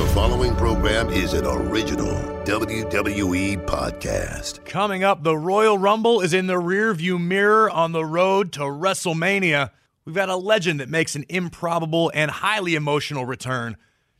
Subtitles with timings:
[0.00, 2.14] The following program is an original
[2.44, 4.64] WWE podcast.
[4.64, 9.68] Coming up, the Royal Rumble is in the rearview mirror on the road to WrestleMania.
[10.06, 13.76] We've got a legend that makes an improbable and highly emotional return.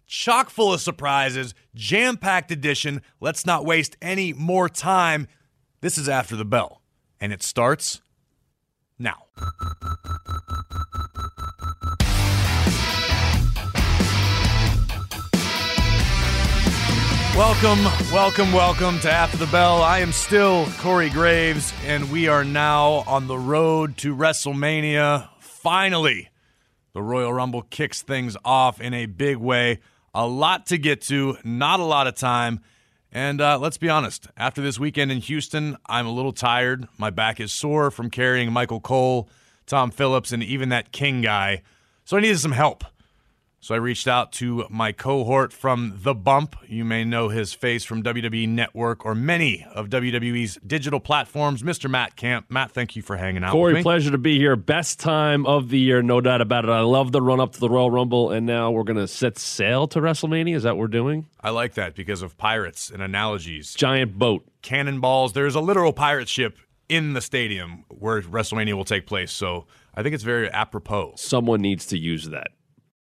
[0.06, 3.00] Chock full of surprises, jam packed edition.
[3.18, 5.28] Let's not waste any more time.
[5.80, 6.82] This is After the Bell,
[7.22, 8.02] and it starts
[8.98, 9.24] now.
[17.36, 19.82] Welcome, welcome, welcome to After the Bell.
[19.82, 25.28] I am still Corey Graves, and we are now on the road to WrestleMania.
[25.38, 26.28] Finally,
[26.92, 29.78] the Royal Rumble kicks things off in a big way.
[30.12, 32.60] A lot to get to, not a lot of time.
[33.12, 36.88] And uh, let's be honest, after this weekend in Houston, I'm a little tired.
[36.98, 39.30] My back is sore from carrying Michael Cole,
[39.66, 41.62] Tom Phillips, and even that King guy.
[42.04, 42.84] So I needed some help.
[43.62, 46.56] So I reached out to my cohort from The Bump.
[46.66, 51.90] You may know his face from WWE Network or many of WWE's digital platforms, Mr.
[51.90, 52.46] Matt Camp.
[52.48, 53.82] Matt, thank you for hanging out Corey, with me.
[53.82, 54.56] pleasure to be here.
[54.56, 56.70] Best time of the year, no doubt about it.
[56.70, 59.36] I love the run up to the Royal Rumble, and now we're going to set
[59.38, 60.56] sail to WrestleMania.
[60.56, 61.26] Is that what we're doing?
[61.42, 63.74] I like that because of pirates and analogies.
[63.74, 64.42] Giant boat.
[64.62, 65.34] Cannonballs.
[65.34, 66.56] There's a literal pirate ship
[66.88, 69.32] in the stadium where WrestleMania will take place.
[69.32, 71.12] So I think it's very apropos.
[71.16, 72.52] Someone needs to use that.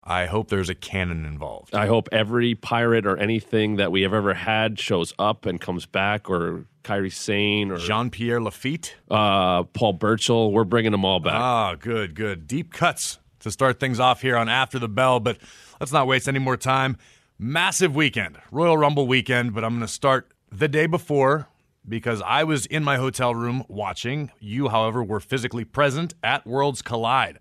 [0.05, 1.73] I hope there's a cannon involved.
[1.73, 5.85] I hope every pirate or anything that we have ever had shows up and comes
[5.85, 8.95] back, or Kairi Sane or Jean Pierre Lafitte.
[9.09, 10.51] uh, Paul Burchill.
[10.51, 11.33] We're bringing them all back.
[11.35, 12.47] Ah, good, good.
[12.47, 15.37] Deep cuts to start things off here on After the Bell, but
[15.79, 16.97] let's not waste any more time.
[17.39, 21.47] Massive weekend, Royal Rumble weekend, but I'm going to start the day before
[21.87, 24.31] because I was in my hotel room watching.
[24.39, 27.39] You, however, were physically present at Worlds Collide.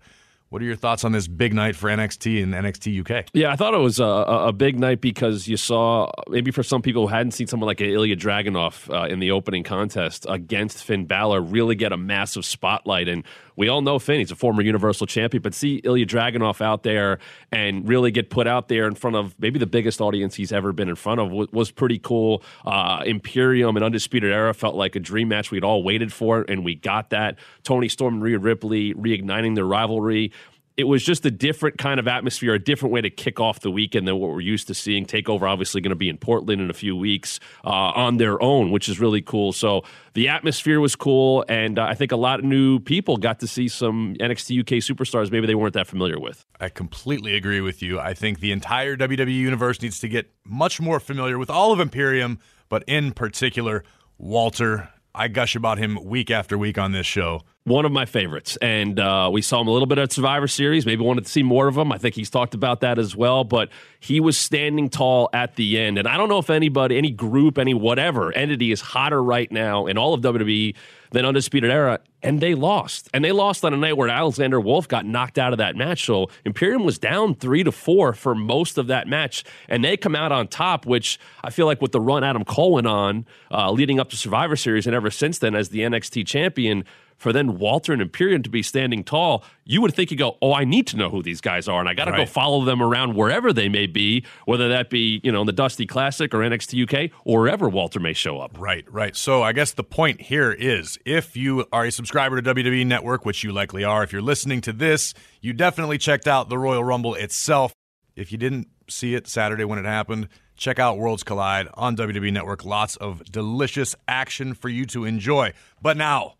[0.53, 3.25] What are your thoughts on this big night for NXT and NXT UK?
[3.33, 6.83] Yeah, I thought it was a, a big night because you saw maybe for some
[6.83, 11.05] people who hadn't seen someone like Ilja Dragunov uh, in the opening contest against Finn
[11.05, 13.07] Balor really get a massive spotlight.
[13.07, 13.23] And
[13.55, 17.17] we all know Finn; he's a former Universal Champion, but see Ilja Dragunov out there
[17.51, 20.71] and really get put out there in front of maybe the biggest audience he's ever
[20.71, 22.43] been in front of was, was pretty cool.
[22.63, 26.63] Uh, Imperium and Undisputed Era felt like a dream match we'd all waited for, and
[26.63, 27.37] we got that.
[27.63, 30.31] Toni Storm and Rhea Ripley reigniting their rivalry
[30.75, 33.69] it was just a different kind of atmosphere, a different way to kick off the
[33.69, 35.05] weekend than what we're used to seeing.
[35.05, 38.71] Takeover obviously going to be in Portland in a few weeks uh, on their own,
[38.71, 39.53] which is really cool.
[39.53, 39.83] So
[40.13, 43.47] the atmosphere was cool, and uh, I think a lot of new people got to
[43.47, 46.45] see some NXT UK superstars maybe they weren't that familiar with.
[46.59, 47.99] I completely agree with you.
[47.99, 51.79] I think the entire WWE universe needs to get much more familiar with all of
[51.79, 52.39] Imperium,
[52.69, 53.83] but in particular,
[54.17, 54.89] Walter.
[55.15, 57.41] I gush about him week after week on this show.
[57.65, 60.85] One of my favorites, and uh, we saw him a little bit at Survivor Series.
[60.85, 61.91] Maybe wanted to see more of him.
[61.91, 63.43] I think he's talked about that as well.
[63.43, 63.69] But
[63.99, 67.57] he was standing tall at the end, and I don't know if anybody, any group,
[67.57, 70.75] any whatever entity is hotter right now in all of WWE
[71.11, 73.09] than Undisputed Era, and they lost.
[73.13, 76.05] And they lost on a night where Alexander Wolf got knocked out of that match.
[76.05, 80.15] So Imperium was down three to four for most of that match, and they come
[80.15, 80.85] out on top.
[80.85, 84.17] Which I feel like with the run Adam Cole went on uh, leading up to
[84.17, 86.85] Survivor Series, and ever since then as the NXT champion
[87.17, 90.53] for then Walter and Imperium to be standing tall, you would think you go, oh,
[90.53, 92.81] I need to know who these guys are, and I got to go follow them
[92.81, 96.39] around wherever they may be, whether that be you know in the Dusty Classic or
[96.39, 98.57] NXT UK or wherever Walter may show up.
[98.59, 99.15] Right, right.
[99.15, 103.25] So I guess the point here is if you are a subscriber to WWE Network,
[103.25, 106.83] which you likely are, if you're listening to this, you definitely checked out the Royal
[106.83, 107.73] Rumble itself.
[108.15, 112.31] If you didn't see it Saturday when it happened, check out Worlds Collide on WWE
[112.31, 112.65] Network.
[112.65, 115.53] Lots of delicious action for you to enjoy.
[115.81, 116.35] But now,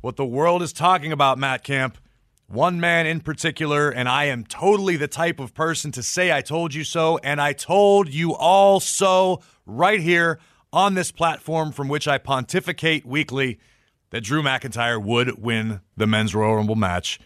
[0.00, 1.98] what the world is talking about, Matt Camp,
[2.46, 6.40] one man in particular, and I am totally the type of person to say I
[6.40, 10.40] told you so, and I told you all so right here
[10.72, 13.60] on this platform from which I pontificate weekly
[14.10, 17.18] that Drew McIntyre would win the men's Royal Rumble match.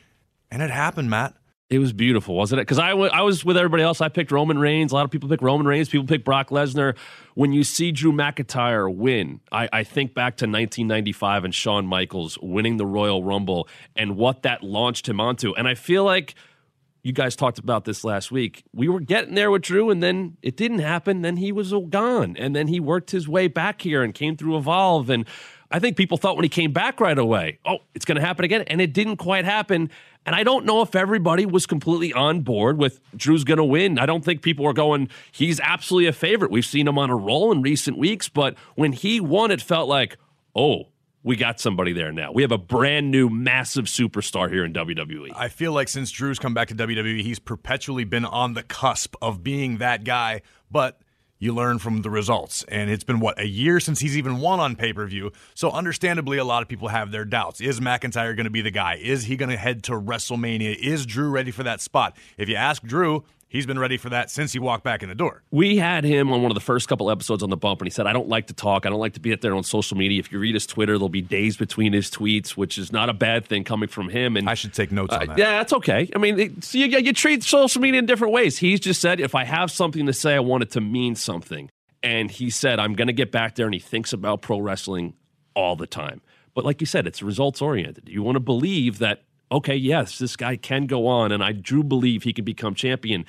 [0.50, 1.34] And it happened, Matt.
[1.70, 2.62] It was beautiful, wasn't it?
[2.66, 4.00] Because I, w- I was with everybody else.
[4.00, 4.92] I picked Roman Reigns.
[4.92, 5.88] A lot of people pick Roman Reigns.
[5.88, 6.94] People pick Brock Lesnar.
[7.34, 12.38] When you see Drew McIntyre win, I, I think back to 1995 and Shawn Michaels
[12.40, 13.66] winning the Royal Rumble
[13.96, 15.54] and what that launched him onto.
[15.54, 16.34] And I feel like
[17.02, 18.64] you guys talked about this last week.
[18.72, 21.22] We were getting there with Drew, and then it didn't happen.
[21.22, 24.56] Then he was gone, and then he worked his way back here and came through
[24.56, 25.10] Evolve.
[25.10, 25.26] And
[25.70, 28.44] I think people thought when he came back right away, oh, it's going to happen
[28.44, 29.90] again, and it didn't quite happen.
[30.26, 33.98] And I don't know if everybody was completely on board with Drew's going to win.
[33.98, 36.50] I don't think people were going, he's absolutely a favorite.
[36.50, 39.88] We've seen him on a roll in recent weeks, but when he won, it felt
[39.88, 40.16] like,
[40.54, 40.88] oh,
[41.24, 42.30] we got somebody there now.
[42.32, 44.74] We have a brand new, massive superstar here in.
[44.74, 45.30] WWE.
[45.34, 49.14] I feel like since Drew's come back to WWE, he's perpetually been on the cusp
[49.22, 50.42] of being that guy.
[50.70, 51.00] But
[51.44, 52.64] you learn from the results.
[52.68, 55.30] And it's been, what, a year since he's even won on pay per view.
[55.54, 57.60] So, understandably, a lot of people have their doubts.
[57.60, 58.98] Is McIntyre going to be the guy?
[59.02, 60.74] Is he going to head to WrestleMania?
[60.76, 62.16] Is Drew ready for that spot?
[62.38, 65.14] If you ask Drew, He's been ready for that since he walked back in the
[65.14, 65.44] door.
[65.52, 67.90] We had him on one of the first couple episodes on the bump, and he
[67.92, 68.84] said, I don't like to talk.
[68.84, 70.18] I don't like to be out there on social media.
[70.18, 73.12] If you read his Twitter, there'll be days between his tweets, which is not a
[73.12, 74.36] bad thing coming from him.
[74.36, 75.38] And I should take notes uh, on that.
[75.38, 76.10] Yeah, that's okay.
[76.16, 78.58] I mean, it, you, you treat social media in different ways.
[78.58, 81.70] He's just said, if I have something to say, I want it to mean something.
[82.02, 85.14] And he said, I'm going to get back there, and he thinks about pro wrestling
[85.54, 86.22] all the time.
[86.54, 88.08] But like you said, it's results oriented.
[88.08, 89.22] You want to believe that,
[89.54, 93.24] okay, yes, this guy can go on, and I do believe he can become champion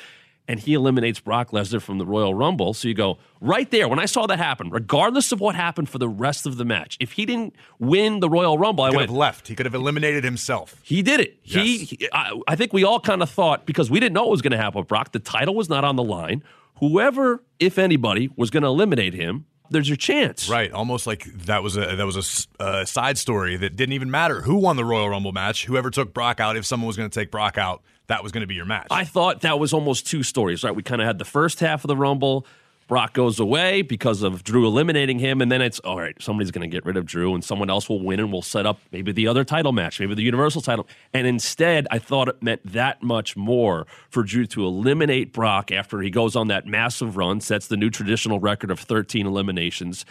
[0.48, 2.74] and he eliminates Brock Lesnar from the Royal Rumble.
[2.74, 3.88] So you go right there.
[3.88, 6.98] When I saw that happen, regardless of what happened for the rest of the match,
[7.00, 9.48] if he didn't win the Royal Rumble, he I went have left.
[9.48, 10.80] He could have eliminated himself.
[10.83, 11.39] He did it.
[11.44, 11.66] Yes.
[11.66, 14.31] He, he I, I think we all kind of thought because we didn't know what
[14.31, 15.12] was going to happen with Brock.
[15.12, 16.44] The title was not on the line.
[16.80, 20.50] Whoever, if anybody, was going to eliminate him, there's your chance.
[20.50, 24.12] Right, almost like that was a that was a uh, side story that didn't even
[24.12, 25.66] matter who won the Royal Rumble match.
[25.66, 28.42] Whoever took Brock out, if someone was going to take Brock out, that was going
[28.42, 28.88] to be your match.
[28.92, 30.76] I thought that was almost two stories, right?
[30.76, 32.46] We kind of had the first half of the Rumble.
[32.88, 36.16] Brock goes away because of Drew eliminating him, and then it's all right.
[36.22, 38.68] Somebody's going to get rid of Drew, and someone else will win, and we'll set
[38.68, 40.88] up maybe the other title match, maybe the Universal title.
[41.12, 46.00] And instead, I thought it meant that much more for Drew to eliminate Brock after
[46.02, 50.06] he goes on that massive run, sets the new traditional record of 13 eliminations,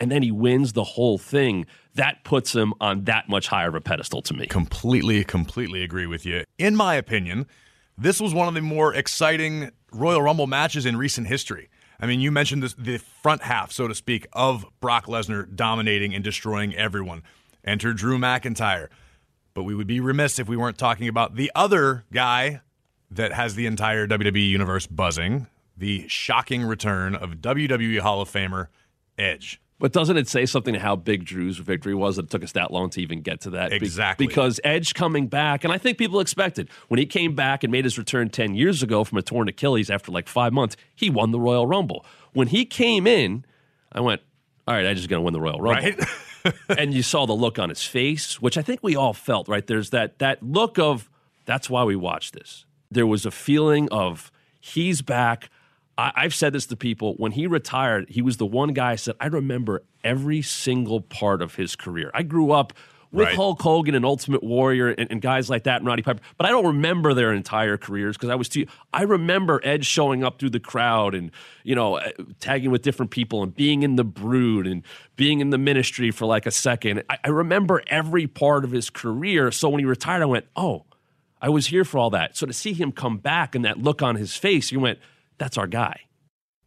[0.00, 1.66] and then he wins the whole thing.
[1.94, 4.46] That puts him on that much higher of a pedestal to me.
[4.46, 6.44] completely, completely agree with you.
[6.56, 7.46] In my opinion,
[7.98, 11.68] this was one of the more exciting Royal Rumble matches in recent history.
[12.00, 16.14] I mean, you mentioned this, the front half, so to speak, of Brock Lesnar dominating
[16.14, 17.22] and destroying everyone.
[17.64, 18.88] Enter Drew McIntyre.
[19.54, 22.60] But we would be remiss if we weren't talking about the other guy
[23.10, 25.48] that has the entire WWE universe buzzing
[25.78, 28.66] the shocking return of WWE Hall of Famer
[29.16, 29.60] Edge.
[29.80, 32.52] But doesn't it say something to how big Drew's victory was that it took us
[32.52, 33.70] that long to even get to that?
[33.70, 34.26] Be- Exactly.
[34.26, 37.84] because Edge coming back, and I think people expected when he came back and made
[37.84, 41.30] his return 10 years ago from a torn Achilles after like five months, he won
[41.30, 42.04] the Royal Rumble.
[42.32, 43.44] When he came in,
[43.92, 44.20] I went,
[44.66, 45.82] all right, Edge is going to win the Royal Rumble.
[45.82, 46.54] Right?
[46.78, 49.66] and you saw the look on his face, which I think we all felt, right?
[49.66, 51.08] There's that that look of
[51.44, 52.64] that's why we watched this.
[52.90, 55.50] There was a feeling of he's back.
[55.98, 57.14] I, I've said this to people.
[57.16, 61.42] When he retired, he was the one guy I said, I remember every single part
[61.42, 62.10] of his career.
[62.14, 62.72] I grew up
[63.10, 63.36] with Right.
[63.36, 66.50] Hulk Hogan and Ultimate Warrior and, and guys like that and Roddy Piper, but I
[66.50, 68.66] don't remember their entire careers because I was too.
[68.92, 71.30] I remember Edge showing up through the crowd and
[71.64, 74.82] you know uh, tagging with different people and being in the Brood and
[75.16, 77.02] being in the ministry for like a second.
[77.08, 79.50] I, I remember every part of his career.
[79.52, 80.84] So when he retired, I went, oh,
[81.40, 82.36] I was here for all that.
[82.36, 84.98] So to see him come back and that look on his face, you went,
[85.38, 86.00] that's our guy.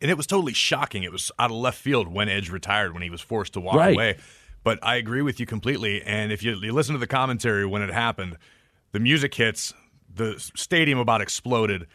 [0.01, 1.03] and it was totally shocking.
[1.03, 3.75] It was out of left field when Edge retired when he was forced to walk
[3.75, 3.93] Right.
[3.93, 4.17] away.
[4.63, 6.01] But I agree with you completely.
[6.01, 8.37] And if you, you listen to the commentary when it happened,
[8.93, 9.73] the music hits,
[10.11, 11.85] the stadium about exploded.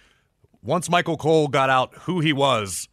[0.63, 2.89] Once Michael Cole got out who he was,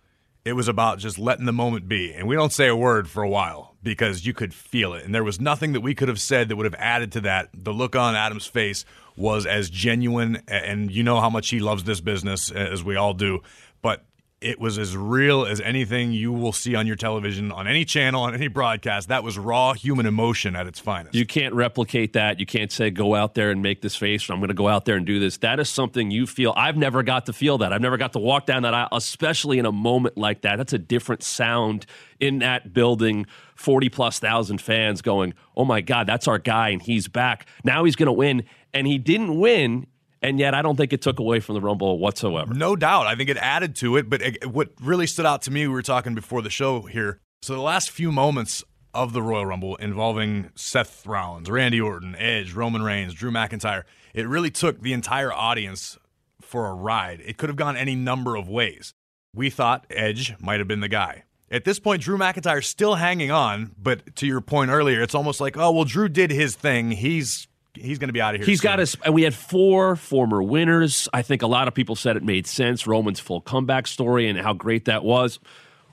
[0.46, 2.12] it was about just letting the moment be.
[2.14, 5.06] And we don't say a word for a while because you could feel it.
[5.06, 7.50] And there was nothing that we could have said that would have added to that.
[7.54, 8.84] The look on Adam's face
[9.16, 13.14] was as genuine, and you know how much he loves this business, as we all
[13.14, 13.42] do.
[13.84, 14.04] But
[14.44, 18.24] it was as real as anything you will see on your television, on any channel,
[18.24, 19.08] on any broadcast.
[19.08, 21.16] That was raw human emotion at its finest.
[21.16, 22.40] You can't replicate that.
[22.42, 24.68] You can't say, go out there and make this face, or I'm going to go
[24.68, 25.38] out there and do this.
[25.38, 26.54] That is something you feel.
[26.58, 27.72] I've never got to feel that.
[27.72, 30.58] I've never got to walk down that aisle, especially in a moment like that.
[30.58, 31.86] That's a different sound
[32.20, 33.26] in that building.
[33.56, 37.48] 40 plus thousand fans going, oh my God, that's our guy, and he's back.
[37.64, 38.44] Now he's going to win.
[38.74, 39.88] And he didn't win.
[40.24, 42.54] And yet, I don't think it took away from the Rumble whatsoever.
[42.54, 43.08] No doubt.
[43.08, 44.10] I think it added to it.
[44.10, 47.20] But it, what really stood out to me, we were talking before the show here.
[47.42, 48.64] So the last few moments
[48.94, 54.28] of the Royal Rumble involving Seth Rollins, Randy Orton, Edge, Roman Reigns, Drew McIntyre, it
[54.28, 55.98] really took the entire audience
[56.40, 57.22] for a ride.
[57.26, 58.94] It could have gone any number of ways.
[59.36, 61.24] We thought Edge might have been the guy.
[61.52, 65.42] At this point, Drew McIntyre's still hanging on, but to your point earlier, it's almost
[65.42, 66.92] like, oh well, Drew did his thing.
[66.92, 68.46] He's he's going to be out of here.
[68.46, 68.78] He's soon.
[68.78, 71.08] got and we had four former winners.
[71.14, 72.86] I think a lot of people said it made sense.
[72.88, 75.40] Roman's full comeback story and how great that was.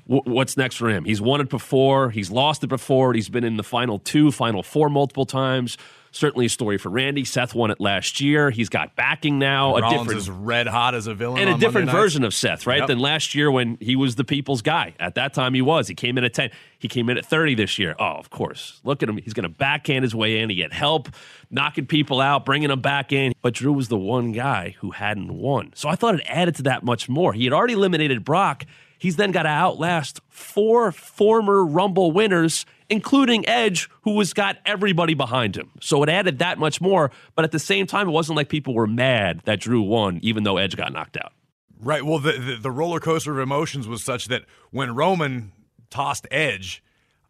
[0.08, 1.04] W- what's next for him?
[1.04, 2.10] He's won it before.
[2.10, 3.12] He's lost it before.
[3.12, 5.76] He's been in the final two, final four multiple times.
[6.12, 7.24] Certainly a story for Randy.
[7.24, 8.50] Seth won it last year.
[8.50, 9.76] He's got backing now.
[9.76, 12.02] a Rollins different is red hot as a villain, and a different Monday nights.
[12.02, 12.80] version of Seth, right?
[12.80, 12.88] Yep.
[12.88, 14.94] Than last year when he was the people's guy.
[14.98, 15.86] At that time, he was.
[15.86, 16.50] He came in at 10.
[16.78, 17.94] He came in at 30 this year.
[17.98, 18.80] Oh, of course.
[18.82, 19.18] Look at him.
[19.18, 20.50] He's going to backhand his way in.
[20.50, 21.08] He had help,
[21.50, 23.32] knocking people out, bringing them back in.
[23.42, 25.72] But Drew was the one guy who hadn't won.
[25.74, 27.32] So I thought it added to that much more.
[27.32, 28.64] He had already eliminated Brock.
[28.98, 35.14] He's then got to outlast four former Rumble winners, including Edge, who has got everybody
[35.14, 35.70] behind him.
[35.80, 37.10] So it added that much more.
[37.34, 40.42] But at the same time, it wasn't like people were mad that Drew won, even
[40.42, 41.32] though Edge got knocked out.
[41.80, 42.04] Right.
[42.04, 45.52] Well, the, the, the roller coaster of emotions was such that when Roman
[45.88, 46.82] tossed Edge,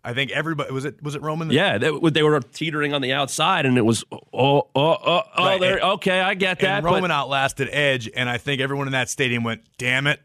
[0.03, 1.51] I think everybody was it was it Roman.
[1.51, 5.45] Yeah, they, they were teetering on the outside, and it was oh oh oh oh.
[5.45, 5.75] Right, there.
[5.75, 6.83] and- Okay, I get that.
[6.83, 10.19] Roman outlasted Edge, and I think everyone in that stadium went, "Damn it,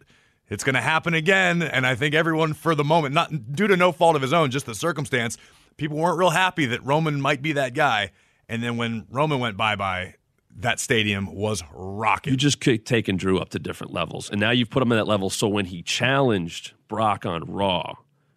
[0.49, 3.77] it's going to happen again." And I think everyone, for the moment, not due to
[3.77, 5.37] no fault of his own, just the circumstance,
[5.77, 8.11] people weren't real happy that Roman might be that guy.
[8.47, 10.15] And then when Roman went bye bye,
[10.57, 12.31] that stadium was rocking.
[12.31, 15.07] you just taking Drew up to different levels, and now you've put him at that
[15.07, 15.29] level.
[15.29, 17.95] So when he challenged Brock on Raw,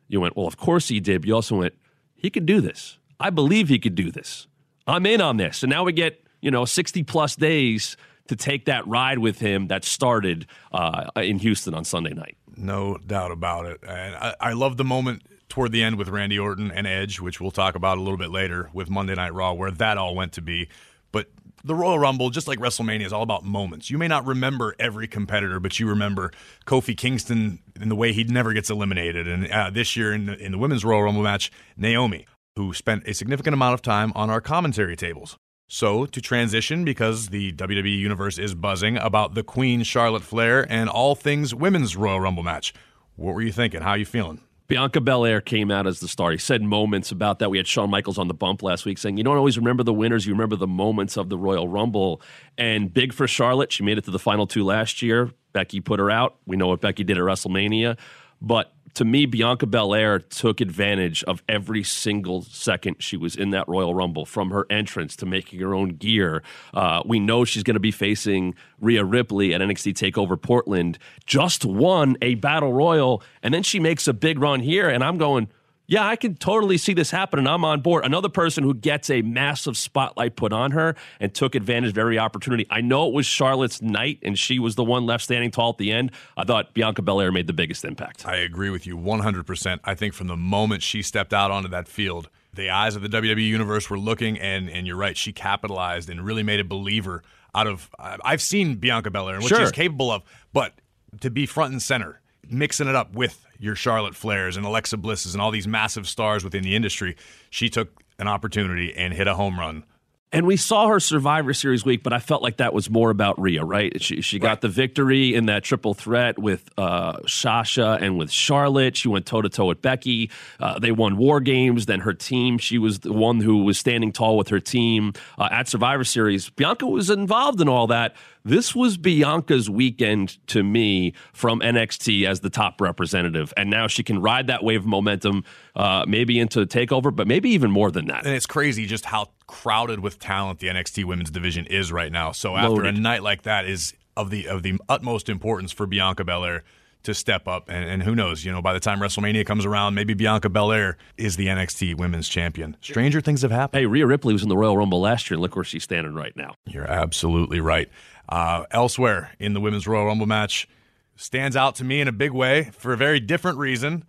[0.08, 1.74] you went, "Well, of course he did." But you also went,
[2.14, 2.98] "He could do this.
[3.20, 4.46] I believe he could do this.
[4.86, 7.96] I'm in on this." And now we get you know 60 plus days
[8.28, 12.36] to take that ride with him that started uh, in Houston on Sunday night.
[12.56, 13.80] No doubt about it.
[13.86, 17.40] And I, I love the moment toward the end with Randy Orton and Edge, which
[17.40, 20.32] we'll talk about a little bit later with Monday Night Raw, where that all went
[20.34, 20.68] to be.
[21.10, 21.30] But
[21.64, 23.90] the Royal Rumble, just like WrestleMania, is all about moments.
[23.90, 26.32] You may not remember every competitor, but you remember
[26.66, 29.26] Kofi Kingston in the way he never gets eliminated.
[29.26, 33.06] And uh, this year in the, in the Women's Royal Rumble match, Naomi, who spent
[33.06, 35.38] a significant amount of time on our commentary tables.
[35.70, 40.88] So, to transition, because the WWE Universe is buzzing about the Queen Charlotte Flair and
[40.88, 42.72] all things women's Royal Rumble match,
[43.16, 43.82] what were you thinking?
[43.82, 44.40] How are you feeling?
[44.66, 46.30] Bianca Belair came out as the star.
[46.30, 47.50] He said moments about that.
[47.50, 49.92] We had Shawn Michaels on the bump last week saying, you don't always remember the
[49.92, 52.22] winners, you remember the moments of the Royal Rumble.
[52.56, 53.70] And big for Charlotte.
[53.70, 55.30] She made it to the final two last year.
[55.52, 56.36] Becky put her out.
[56.46, 57.98] We know what Becky did at WrestleMania.
[58.40, 63.68] But to me, Bianca Belair took advantage of every single second she was in that
[63.68, 66.42] Royal Rumble, from her entrance to making her own gear.
[66.74, 70.98] Uh, we know she's going to be facing Rhea Ripley at NXT Takeover Portland.
[71.26, 75.16] Just won a Battle Royal, and then she makes a big run here, and I'm
[75.16, 75.48] going.
[75.90, 77.46] Yeah, I can totally see this happening.
[77.46, 78.04] I'm on board.
[78.04, 82.18] Another person who gets a massive spotlight put on her and took advantage of every
[82.18, 82.66] opportunity.
[82.68, 85.78] I know it was Charlotte's night, and she was the one left standing tall at
[85.78, 86.10] the end.
[86.36, 88.26] I thought Bianca Belair made the biggest impact.
[88.26, 89.80] I agree with you 100%.
[89.82, 93.08] I think from the moment she stepped out onto that field, the eyes of the
[93.08, 97.22] WWE universe were looking, and, and you're right, she capitalized and really made a believer
[97.54, 97.88] out of.
[97.98, 99.60] I've seen Bianca Belair and what Sure.
[99.60, 100.74] she's capable of, but
[101.22, 105.34] to be front and center, mixing it up with your Charlotte Flairs and Alexa Blisses
[105.34, 107.16] and all these massive stars within the industry,
[107.50, 109.84] she took an opportunity and hit a home run.
[110.30, 113.40] And we saw her Survivor Series week, but I felt like that was more about
[113.40, 114.00] Rhea, right?
[114.02, 118.94] She she got the victory in that triple threat with uh, Sasha and with Charlotte.
[118.94, 120.30] She went toe to toe with Becky.
[120.60, 121.86] Uh, they won War Games.
[121.86, 125.48] Then her team, she was the one who was standing tall with her team uh,
[125.50, 126.50] at Survivor Series.
[126.50, 128.14] Bianca was involved in all that.
[128.48, 134.02] This was Bianca's weekend to me from NXT as the top representative, and now she
[134.02, 135.44] can ride that wave of momentum,
[135.76, 138.24] uh, maybe into Takeover, but maybe even more than that.
[138.24, 142.32] And it's crazy just how crowded with talent the NXT women's division is right now.
[142.32, 142.96] So after Loaded.
[142.96, 146.64] a night like that is of the of the utmost importance for Bianca Belair
[147.02, 149.94] to step up and, and who knows, you know, by the time WrestleMania comes around,
[149.94, 152.76] maybe Bianca Belair is the NXT women's champion.
[152.80, 153.80] Stranger things have happened.
[153.80, 156.14] Hey, Rhea Ripley was in the Royal Rumble last year, and look where she's standing
[156.14, 156.54] right now.
[156.66, 157.88] You're absolutely right.
[158.28, 160.68] Uh, elsewhere in the women's Royal Rumble match
[161.16, 164.04] stands out to me in a big way for a very different reason.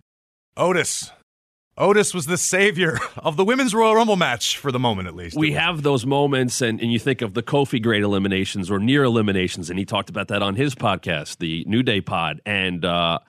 [0.56, 1.10] Otis.
[1.78, 5.36] Otis was the savior of the women's Royal Rumble match for the moment, at least.
[5.36, 9.04] We have those moments, and, and you think of the Kofi great eliminations or near
[9.04, 12.42] eliminations, and he talked about that on his podcast, the New Day Pod.
[12.44, 13.20] And uh,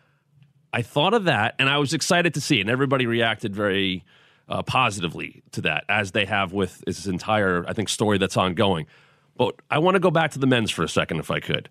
[0.73, 4.03] I thought of that, and I was excited to see it, and everybody reacted very
[4.49, 8.87] uh, positively to that, as they have with this entire, I think, story that's ongoing.
[9.37, 11.69] But I want to go back to the men's for a second, if I could.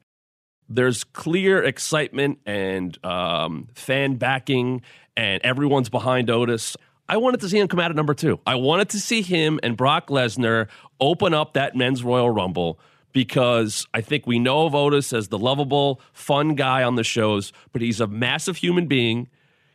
[0.69, 4.83] There's clear excitement and um, fan backing,
[5.17, 6.77] and everyone's behind Otis.
[7.09, 8.39] I wanted to see him come out at number two.
[8.47, 10.69] I wanted to see him and Brock Lesnar
[11.01, 12.79] open up that men's Royal Rumble
[13.13, 17.53] because I think we know of Otis as the lovable, fun guy on the shows,
[17.73, 19.29] but he's a massive human being.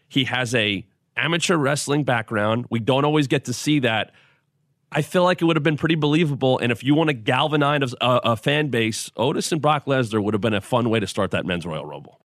[0.08, 0.86] He has a
[1.18, 2.68] amateur wrestling background.
[2.70, 4.14] We don't always get to see that.
[4.92, 6.58] I feel like it would have been pretty believable.
[6.60, 10.34] And if you want to galvanize a, a fan base, Otis and Brock Lesnar would
[10.34, 12.22] have been a fun way to start that men's Royal Rumble.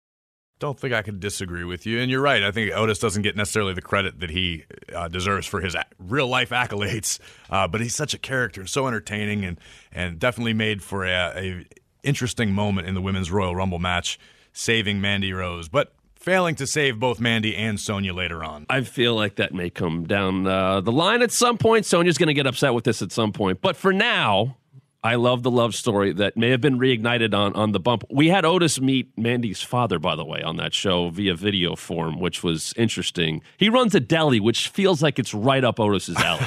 [0.59, 2.01] Don't think I could disagree with you.
[2.01, 2.43] And you're right.
[2.43, 6.29] I think Otis doesn't get necessarily the credit that he uh, deserves for his real
[6.29, 7.19] life accolades.
[7.51, 9.59] Uh, but he's such a character and so entertaining and,
[9.91, 11.65] and definitely made for a, a
[12.03, 14.19] interesting moment in the women's Royal Rumble match,
[14.53, 15.95] saving Mandy Rose, but
[16.29, 18.67] failing to save both Mandy and Sonya later on.
[18.69, 21.87] I feel like that may come down uh, the line at some point.
[21.87, 23.63] Sonya's going to get upset with this at some point.
[23.63, 24.59] But for now,
[25.03, 28.05] I love the love story that may have been reignited on, on the bump.
[28.11, 32.21] We had Otis meet Mandy's father, by the way, on that show via video form,
[32.21, 33.41] which was interesting.
[33.57, 36.47] He runs a deli, which feels like it's right up Otis's alley.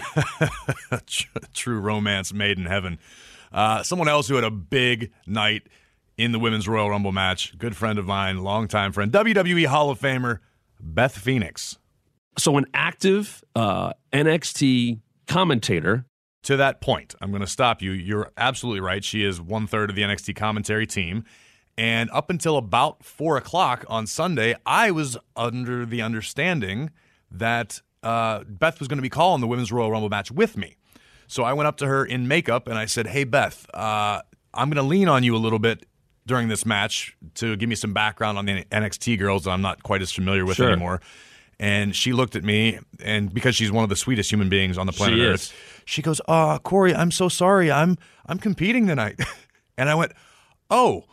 [1.56, 3.00] True romance made in heaven.
[3.52, 5.64] Uh, someone else who had a big night
[6.22, 10.00] in the Women's Royal Rumble match, good friend of mine, longtime friend, WWE Hall of
[10.00, 10.38] Famer,
[10.80, 11.80] Beth Phoenix.
[12.38, 16.06] so, an active uh, NXT commentator
[16.44, 17.92] to that point, I'm going to stop you.
[17.92, 19.04] You're absolutely right.
[19.04, 21.24] She is one third of the NXT commentary team.
[21.76, 26.92] And up until about four o'clock on Sunday, I was under the understanding
[27.32, 30.76] that uh, Beth was going to be calling the Women's Royal Rumble match with me.
[31.26, 34.22] So I went up to her in makeup and I said, Hey, Beth, uh,
[34.54, 35.86] I'm going to lean on you a little bit
[36.26, 39.84] during this match to give me some background on the NXT girls that I'm not
[39.84, 40.70] quite as familiar with Sure.
[40.70, 41.02] anymore.
[41.60, 44.88] And she looked at me, and because she's one of the sweetest human beings on
[44.88, 45.54] the planet She Earth, is.
[45.86, 47.72] she goes, "Uh, Corey, I'm so sorry.
[47.72, 49.20] I'm I'm competing tonight."
[49.78, 50.14] and I went,
[50.72, 51.04] "Oh,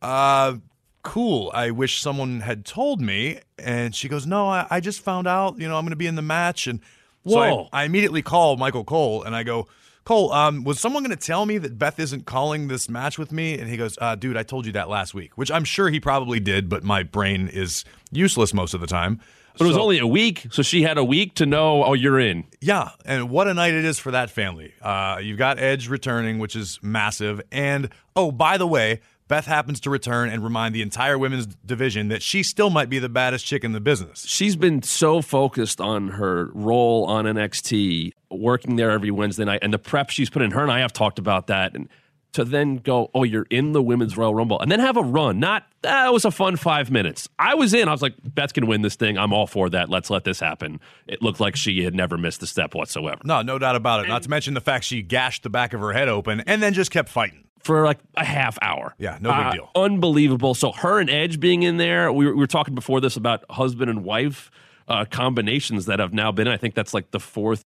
[0.00, 0.54] uh,
[1.02, 1.52] cool.
[1.54, 5.58] I wish someone had told me." And she goes, "No, I, I just found out.
[5.60, 6.80] You know, I'm going to be in the match." And
[7.24, 9.68] so I, I immediately call Michael Cole and I go,
[10.04, 13.32] "Cole, um, was someone going to tell me that Beth isn't calling this match with
[13.32, 15.88] me?" And he goes, uh, "Dude, I told you that last week," which I'm sure
[15.90, 19.20] he probably did, but my brain is useless most of the time.
[19.58, 21.92] But it was So- only a week, so she had a week to know, oh,
[21.92, 22.44] you're in.
[22.62, 24.72] yeah, and what a night it is for that family.
[24.80, 27.42] Uh, you've got Edge returning, which is massive.
[27.52, 32.08] And oh, by the way, Beth happens to return and remind the entire women's division
[32.08, 34.26] that she still might be the baddest chick in the business.
[34.26, 39.72] She's been so focused on her role on NXT, working there every Wednesday night, and
[39.72, 40.50] the prep she's put in.
[40.50, 41.74] Her and I have talked about that.
[41.74, 41.88] And
[42.32, 45.38] to then go, oh, you're in the Women's Royal Rumble, and then have a run.
[45.38, 47.28] Not ah, that was a fun five minutes.
[47.38, 47.88] I was in.
[47.88, 49.18] I was like, Beth can win this thing.
[49.18, 49.88] I'm all for that.
[49.88, 50.80] Let's let this happen.
[51.06, 53.20] It looked like she had never missed a step whatsoever.
[53.24, 54.08] No, no doubt about it.
[54.08, 56.72] Not to mention the fact she gashed the back of her head open and then
[56.72, 57.44] just kept fighting.
[57.64, 58.94] For like a half hour.
[58.98, 59.70] Yeah, no big Uh, deal.
[59.76, 60.54] Unbelievable.
[60.54, 63.44] So her and Edge being in there, we were, we were talking before this about
[63.50, 64.50] husband and wife
[64.88, 66.48] uh, combinations that have now been.
[66.48, 67.62] I think that's like the fourth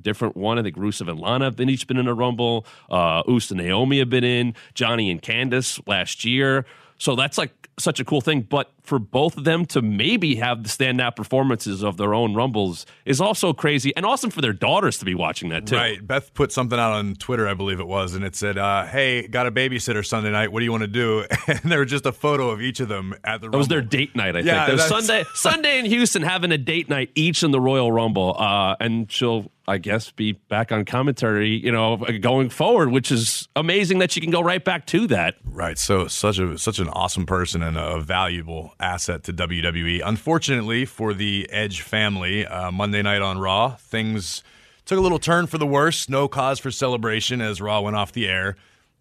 [0.00, 0.58] different one.
[0.58, 2.66] I think Rusev and Lana have been each been in a Rumble.
[2.90, 4.54] Uh, Uso and Naomi have been in.
[4.74, 6.64] Johnny and Candice last year.
[6.98, 8.42] So that's like such a cool thing.
[8.42, 12.84] But for both of them to maybe have the standout performances of their own Rumbles
[13.04, 15.76] is also crazy and awesome for their daughters to be watching that too.
[15.76, 16.06] Right.
[16.06, 19.26] Beth put something out on Twitter, I believe it was, and it said, uh, Hey,
[19.26, 20.52] got a babysitter Sunday night.
[20.52, 21.24] What do you want to do?
[21.46, 23.82] And there was just a photo of each of them at the That was their
[23.82, 24.80] date night, I Yeah, think.
[24.80, 29.10] Sunday, Sunday in Houston having a date night, each in the Royal Rumble, uh, and
[29.10, 34.12] she'll, I guess, be back on commentary, you know, going forward, which is amazing that
[34.12, 35.36] she can go right back to that.
[35.44, 35.78] Right.
[35.78, 40.02] So such a such an awesome person and a valuable asset to WWE.
[40.04, 44.42] Unfortunately for the Edge family, uh, Monday night on Raw, things
[44.84, 46.08] took a little turn for the worse.
[46.08, 48.56] No cause for celebration as Raw went off the air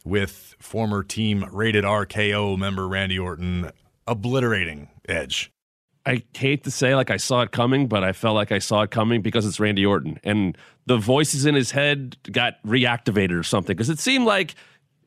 [0.05, 3.71] with former team rated RKO member Randy Orton
[4.07, 5.51] obliterating Edge.
[6.05, 8.81] I hate to say like I saw it coming, but I felt like I saw
[8.81, 10.19] it coming because it's Randy Orton.
[10.23, 13.75] And the voices in his head got reactivated or something.
[13.75, 14.55] Because it seemed like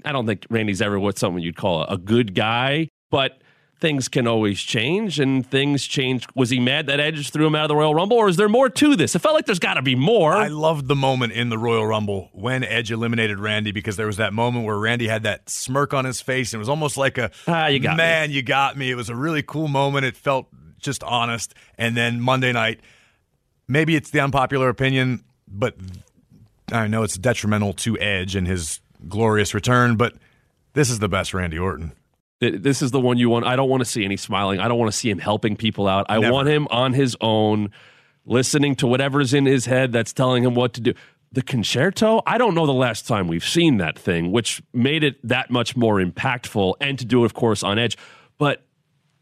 [0.05, 3.43] I don't think Randy's ever what someone you'd call a, a good guy, but
[3.79, 6.27] things can always change and things change.
[6.35, 8.49] Was he mad that Edge threw him out of the Royal Rumble, or is there
[8.49, 9.15] more to this?
[9.15, 10.33] It felt like there's gotta be more.
[10.33, 14.17] I loved the moment in the Royal Rumble when Edge eliminated Randy because there was
[14.17, 16.55] that moment where Randy had that smirk on his face.
[16.55, 17.97] And it was almost like a Ah, you got me.
[17.99, 18.91] man, you got me.
[18.91, 20.07] It was a really cool moment.
[20.07, 20.49] It felt
[20.87, 21.53] just honest.
[21.77, 22.81] And then Monday night,
[23.69, 25.77] maybe it's the unpopular opinion, but
[26.73, 29.97] I know it's detrimental to Edge and his glorious return.
[29.97, 30.15] But
[30.73, 31.93] this is the best Randy Orton.
[32.41, 33.47] This is the one you want.
[33.47, 34.61] I don't want to see any smiling.
[34.61, 36.07] I don't want to see him helping people out.
[36.09, 36.33] I Never.
[36.33, 37.71] want him on his own,
[38.27, 40.95] listening to whatever's in his head that's telling him what to do.
[41.33, 45.17] The Con-chair-to, I don't know the last time we've seen that thing, which made it
[45.27, 47.97] that much more impactful and to do it, of course, on edge.
[48.39, 48.65] But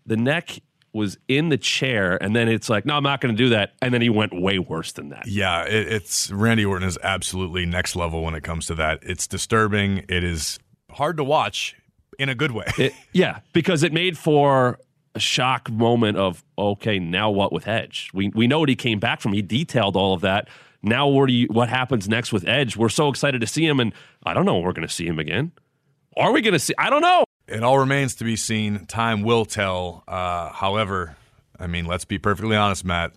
[0.07, 0.59] the neck
[0.95, 3.75] was in the chair, and then it's like, no, I'm not going to do that.
[3.83, 5.27] And then he went way worse than that.
[5.27, 9.01] Yeah, it, it's Randy Orton is absolutely next level when it comes to that.
[9.03, 10.05] It's disturbing.
[10.09, 10.59] It is
[10.91, 11.75] hard to watch
[12.19, 12.67] in a good way.
[12.79, 14.79] It, yeah, because it made for
[15.15, 18.11] a shock moment of okay, now what with Edge?
[18.15, 19.33] We we know what he came back from.
[19.33, 20.49] He detailed all of that.
[20.83, 22.77] Now what do you what happens next with Edge?
[22.77, 23.93] We're so excited to see him, and
[24.25, 25.53] I don't know when we're going to see him again.
[26.17, 26.75] Are we going to see?
[26.79, 27.25] I don't know.
[27.47, 28.87] It all remains to be seen.
[28.87, 30.03] Time will tell.
[30.09, 31.17] Uh, however,
[31.59, 33.13] I mean, let's be perfectly honest, Matt.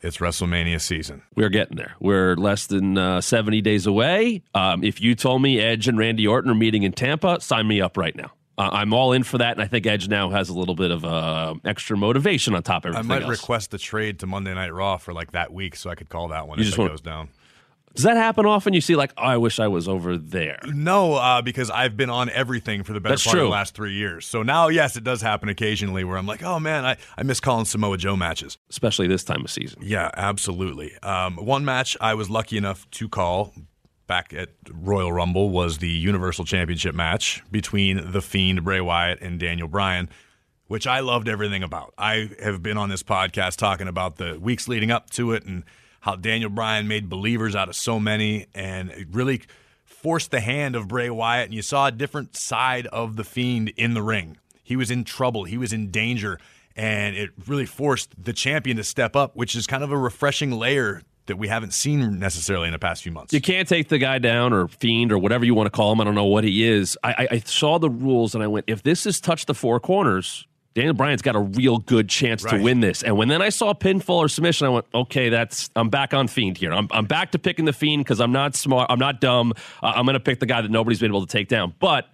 [0.00, 1.22] It's WrestleMania season.
[1.34, 1.94] We're getting there.
[1.98, 4.42] We're less than uh, 70 days away.
[4.54, 7.80] Um, if you told me Edge and Randy Orton are meeting in Tampa, sign me
[7.80, 8.30] up right now.
[8.56, 10.92] Uh, I'm all in for that, and I think Edge now has a little bit
[10.92, 13.10] of uh, extra motivation on top of everything.
[13.10, 13.40] I might else.
[13.40, 16.28] request the trade to Monday Night Raw for like that week, so I could call
[16.28, 17.28] that one You if just it want- goes down.
[17.94, 18.74] Does that happen often?
[18.74, 20.60] You see, like, oh, I wish I was over there.
[20.66, 23.74] No, uh, because I've been on everything for the better That's part of the last
[23.74, 24.26] three years.
[24.26, 27.40] So now, yes, it does happen occasionally where I'm like, oh man, I, I miss
[27.40, 28.58] calling Samoa Joe matches.
[28.70, 29.80] especially this time of season.
[29.82, 30.96] Yeah, absolutely.
[31.02, 33.54] Um, one match I was lucky enough to call
[34.06, 39.38] back at Royal Rumble was the Universal Championship match between The Fiend, Bray Wyatt, and
[39.38, 40.08] Daniel Bryan,
[40.66, 41.94] which I loved everything about.
[41.98, 45.64] I have been on this podcast talking about the weeks leading up to it and
[46.00, 49.42] how Daniel Bryan made believers out of so many and really
[49.84, 53.72] forced the hand of Bray Wyatt, and you saw a different side of The Fiend
[53.76, 54.36] in the ring.
[54.62, 56.38] He was in trouble, he was in danger
[56.78, 60.52] and it really forced the champion to step up, which is kind of a refreshing
[60.52, 63.34] layer that we haven't seen necessarily in the past few months.
[63.34, 66.00] You can't take the guy down or fiend or whatever you want to call him.
[66.00, 66.96] I don't know what he is.
[67.02, 69.80] I, I, I saw the rules and I went, if this is touch the four
[69.80, 72.58] corners, Daniel Bryan's got a real good chance Right.
[72.58, 73.02] to win this.
[73.02, 76.28] And when then I saw pinfall or submission, I went, okay, that's I'm back on
[76.28, 76.72] fiend here.
[76.72, 78.86] I'm, I'm back to picking the fiend because I'm not smart.
[78.90, 79.54] I'm not dumb.
[79.82, 81.74] Uh, I'm going to pick the guy that nobody's been able to take down.
[81.80, 82.08] But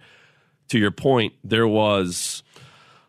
[0.69, 2.41] to your point, there was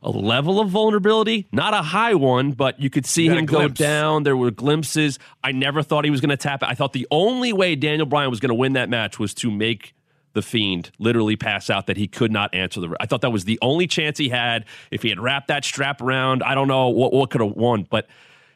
[0.02, 3.66] a level of vulnerability, not a high one, but you could see You him go
[3.66, 4.22] down.
[4.24, 5.18] There were glimpses.
[5.42, 6.68] I never thought he was going to tap it.
[6.68, 9.50] I thought the only way Daniel Bryan was going to win that match was to
[9.50, 9.94] make
[10.36, 12.94] the fiend literally pass out that he could not answer the.
[13.00, 14.66] I thought that was the only chance he had.
[14.90, 17.86] If he had wrapped that strap around, I don't know what what could have won,
[17.88, 18.06] but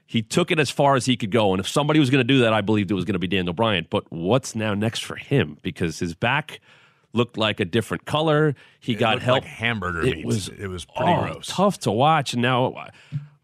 [0.06, 1.52] he took it as far as he could go.
[1.52, 3.26] And if somebody was going to do that, I believed it was going to be
[3.26, 3.86] Daniel Bryan.
[3.88, 5.56] But what's now next for him?
[5.62, 6.60] Because his back
[7.14, 8.54] looked like a different color.
[8.78, 9.42] He got help.
[9.42, 11.46] like hamburger it was It was pretty oh, gross.
[11.46, 12.34] Tough to watch.
[12.34, 12.88] And now,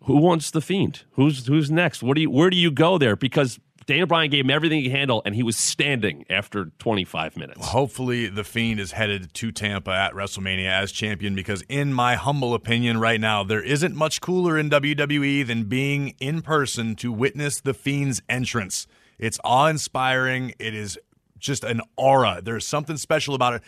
[0.02, 1.04] who wants the fiend?
[1.12, 2.02] Who's who's next?
[2.02, 2.30] What do you?
[2.30, 3.16] Where do you go there?
[3.16, 7.36] Because Daniel Bryan gave him everything he could handle, and he was standing after 25
[7.36, 7.68] minutes.
[7.68, 12.52] Hopefully, the Fiend is headed to Tampa at WrestleMania as champion because, in my humble
[12.52, 17.60] opinion, right now, there isn't much cooler in WWE than being in person to witness
[17.60, 18.88] the Fiend's entrance.
[19.20, 20.52] It's awe inspiring.
[20.58, 20.98] It is
[21.38, 22.40] just an aura.
[22.42, 23.62] There's something special about it.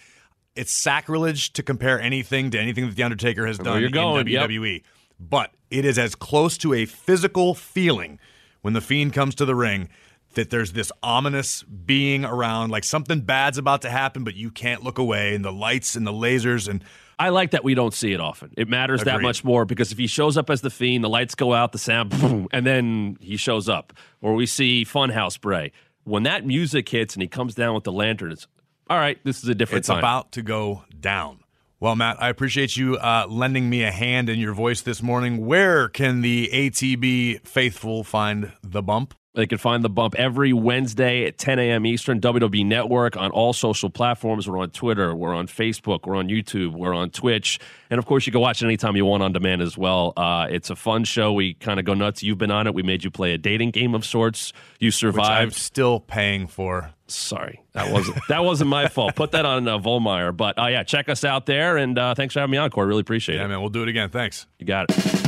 [0.56, 4.50] It's sacrilege to compare anything to anything that The Undertaker has done in going, yep.
[4.50, 4.82] WWE.
[5.20, 8.18] But it is as close to a physical feeling
[8.62, 9.88] when the Fiend comes to the ring
[10.38, 14.82] that there's this ominous being around, like something bad's about to happen, but you can't
[14.82, 16.82] look away, and the lights and the lasers and
[17.20, 18.54] I like that we don't see it often.
[18.56, 21.34] It matters that much more because if he shows up as the fiend, the lights
[21.34, 23.92] go out, the sound, boom, and then he shows up.
[24.20, 25.72] Or we see Funhouse Bray.
[26.04, 28.46] When that music hits and he comes down with the lantern, it's
[28.88, 29.18] all right.
[29.24, 29.98] This is a different it's time.
[29.98, 31.40] about to go down.
[31.80, 35.46] Well, Matt, I appreciate you uh, lending me a hand in your voice this morning.
[35.46, 39.14] Where can the ATB faithful find the bump?
[39.38, 41.86] They can find the bump every Wednesday at 10 a.m.
[41.86, 44.48] Eastern, WWE Network on all social platforms.
[44.48, 47.60] We're on Twitter, we're on Facebook, we're on YouTube, we're on Twitch.
[47.88, 50.12] And of course, you can watch it anytime you want on demand as well.
[50.16, 51.32] Uh, it's a fun show.
[51.32, 52.20] We kind of go nuts.
[52.24, 52.74] You've been on it.
[52.74, 54.52] We made you play a dating game of sorts.
[54.80, 55.54] You Which I'm survived.
[55.54, 56.90] still paying for.
[57.06, 59.14] Sorry, that wasn't that wasn't my fault.
[59.14, 60.36] Put that on uh, Volmeyer.
[60.36, 61.76] But uh, yeah, check us out there.
[61.76, 62.88] And uh, thanks for having me on, Corey.
[62.88, 63.44] Really appreciate Yeah, it.
[63.44, 64.10] Yeah, man, we'll do it again.
[64.10, 64.46] Thanks.
[64.58, 65.27] You got it.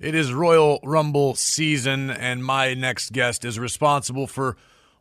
[0.00, 4.56] It is Royal Rumble season, and my next guest is responsible for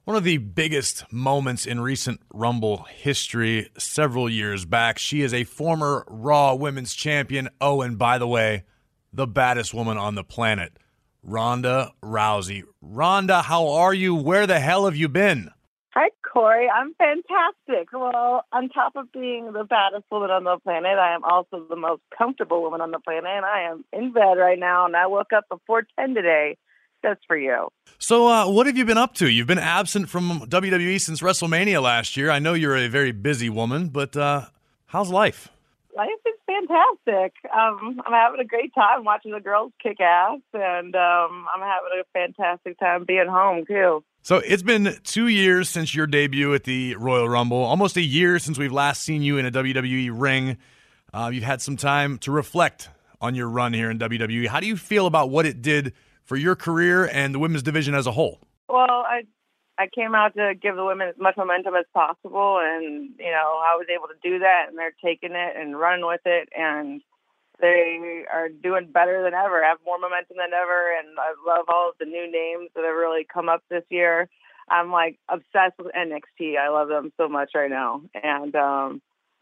[0.06, 4.98] one of the biggest moments in recent Rumble history several years back.
[4.98, 7.48] She is a former Raw Women's Champion.
[7.62, 8.64] Oh, and by the way,
[9.14, 10.80] the baddest woman on the planet,
[11.22, 12.64] Ronda Rousey.
[12.82, 14.16] Ronda, how are you?
[14.16, 15.52] Where the hell have you been?
[16.38, 16.70] Corey.
[16.70, 17.92] I'm fantastic.
[17.92, 21.76] Well, on top of being the baddest woman on the planet, I am also the
[21.76, 23.26] most comfortable woman on the planet.
[23.26, 26.58] And I am in bed right now, and I woke up before 10 today
[27.04, 27.70] just for you.
[27.98, 29.28] So, uh, what have you been up to?
[29.28, 32.30] You've been absent from WWE since WrestleMania last year.
[32.30, 34.46] I know you're a very busy woman, but uh,
[34.86, 35.50] how's life?
[35.96, 37.34] Life is fantastic.
[37.46, 42.00] Um, I'm having a great time watching the girls kick ass, and um, I'm having
[42.00, 44.04] a fantastic time being home, too.
[44.28, 48.40] So it's been two years since your debut at the Royal Rumble, almost a year
[48.40, 50.58] since we've last seen you in a WWE ring.
[51.14, 52.90] Uh, you've had some time to reflect
[53.22, 54.48] on your run here in WWE.
[54.48, 55.94] How do you feel about what it did
[56.26, 58.42] for your career and the women's division as a whole?
[58.68, 59.22] Well, I
[59.78, 63.62] I came out to give the women as much momentum as possible, and you know
[63.64, 67.02] I was able to do that, and they're taking it and running with it, and
[67.60, 71.90] they are doing better than ever, have more momentum than ever, and I love all
[71.90, 74.30] of the new names that have really come up this year.
[74.70, 76.58] I'm like obsessed with NXT.
[76.58, 79.02] I love them so much right now, and um,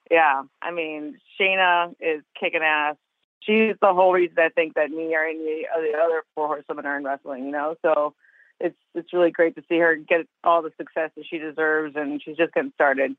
[0.09, 2.95] yeah, I mean Shayna is kicking ass.
[3.41, 6.85] She's the whole reason I think that me or any of the other four horsewomen
[6.85, 7.45] are in wrestling.
[7.45, 8.13] You know, so
[8.59, 12.21] it's it's really great to see her get all the success that she deserves, and
[12.23, 13.15] she's just getting started.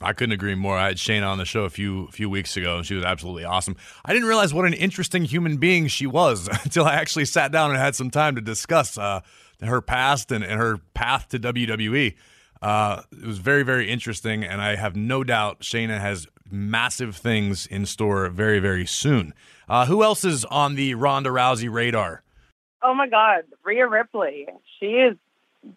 [0.00, 0.76] I couldn't agree more.
[0.76, 3.44] I had Shayna on the show a few few weeks ago, and she was absolutely
[3.44, 3.76] awesome.
[4.04, 7.70] I didn't realize what an interesting human being she was until I actually sat down
[7.70, 9.20] and had some time to discuss uh,
[9.60, 12.14] her past and, and, her path to WWE.
[12.62, 17.66] Uh, it was very, very interesting, and I have no doubt Shayna has massive things
[17.66, 19.34] in store very, very soon.
[19.68, 22.22] Uh, who else is on the Ronda Rousey radar?
[22.82, 24.46] Oh my God, Rhea Ripley.
[24.78, 25.16] She is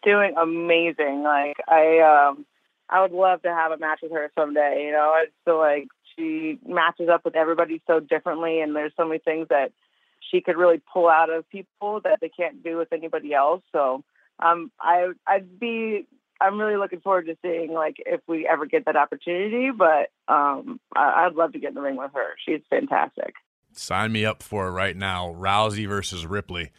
[0.03, 1.23] doing amazing.
[1.23, 2.45] Like I, um,
[2.91, 4.83] I would love to have a match with her someday.
[4.85, 9.07] You know, I feel like she matches up with everybody so differently, and there's so
[9.07, 9.71] many things that
[10.29, 13.61] she could really pull out of people that they can't do with anybody else.
[13.71, 14.03] So,
[14.39, 16.05] um, I I'd be
[16.41, 19.69] I'm really looking forward to seeing like if we ever get that opportunity.
[19.71, 22.35] But um, I, I'd love to get in the ring with her.
[22.45, 23.33] She's fantastic.
[23.73, 25.33] Sign me up for it right now.
[25.37, 26.71] Rousey versus Ripley.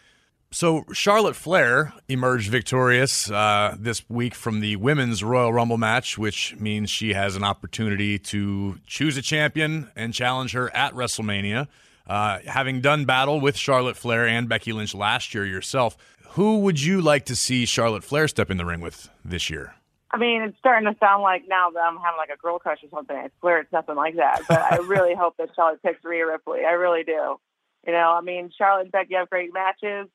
[0.53, 6.55] So Charlotte Flair emerged victorious uh, this week from the women's Royal Rumble match, which
[6.57, 11.69] means she has an opportunity to choose a champion and challenge her at WrestleMania.
[12.07, 15.97] Uh, having done battle with Charlotte Flair and Becky Lynch last year yourself,
[16.33, 19.75] who would you like to see Charlotte Flair step in the ring with this year?
[20.11, 22.85] I mean, it's starting to sound like now that I'm having like a girl crush
[22.85, 23.17] or something.
[23.17, 24.43] I swear it's nothing like that.
[24.47, 26.67] But I really hope that Charlotte picks Rhea Ripley.
[26.67, 27.39] I really do.
[27.87, 30.09] You know, I mean, Charlotte and Becky have great matches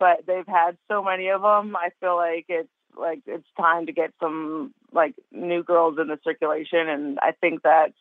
[0.00, 1.76] but they've had so many of them.
[1.76, 6.18] I feel like it's like it's time to get some like new girls in the
[6.24, 7.92] circulation, and I think that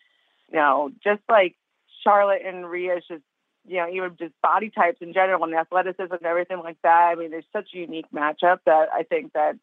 [0.51, 1.55] you know just like
[2.03, 3.23] Charlotte and Rhea just
[3.67, 7.09] you know even just body types in general and athleticism and everything like that.
[7.11, 9.57] I mean, there's such a unique matchup that I think that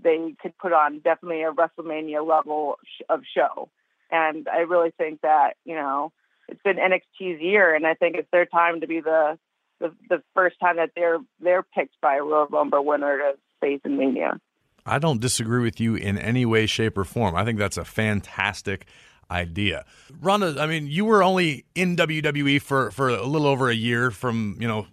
[0.00, 2.76] they could put on definitely a WrestleMania level
[3.08, 3.70] of show,
[4.12, 6.12] and I really think that you know
[6.46, 9.38] it's been NXT's year, and I think it's their time to be the
[9.80, 13.80] the, the first time that they're they're picked by a Royal Rumble winner to face
[13.84, 14.38] in Mania.
[14.86, 17.34] I don't disagree with you in any way, shape, or form.
[17.34, 18.86] I think that's a fantastic
[19.30, 19.84] idea.
[20.20, 24.10] Ronda, I mean, you were only in WWE for, for a little over a year
[24.10, 24.86] from, you know,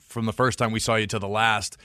[0.00, 1.76] from the first time we saw you to the last.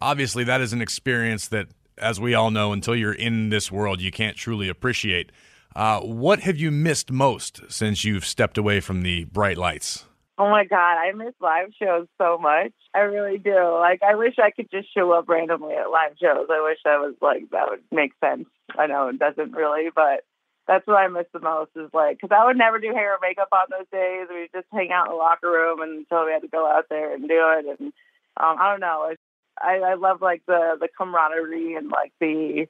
[0.00, 4.00] Obviously, that is an experience that, as we all know, until you're in this world,
[4.00, 5.32] you can't truly appreciate.
[5.74, 10.04] Uh, what have you missed most since you've stepped away from the bright lights?
[10.40, 12.72] Oh my god, I miss live shows so much.
[12.94, 13.76] I really do.
[13.78, 16.46] Like, I wish I could just show up randomly at live shows.
[16.50, 18.46] I wish I was like that would make sense.
[18.78, 20.24] I know it doesn't really, but
[20.66, 23.18] that's what I miss the most is like because I would never do hair or
[23.20, 24.28] makeup on those days.
[24.30, 27.12] We just hang out in the locker room until we had to go out there
[27.12, 27.78] and do it.
[27.78, 27.92] And
[28.38, 29.12] um, I don't know.
[29.60, 32.66] I I love like the the camaraderie and like the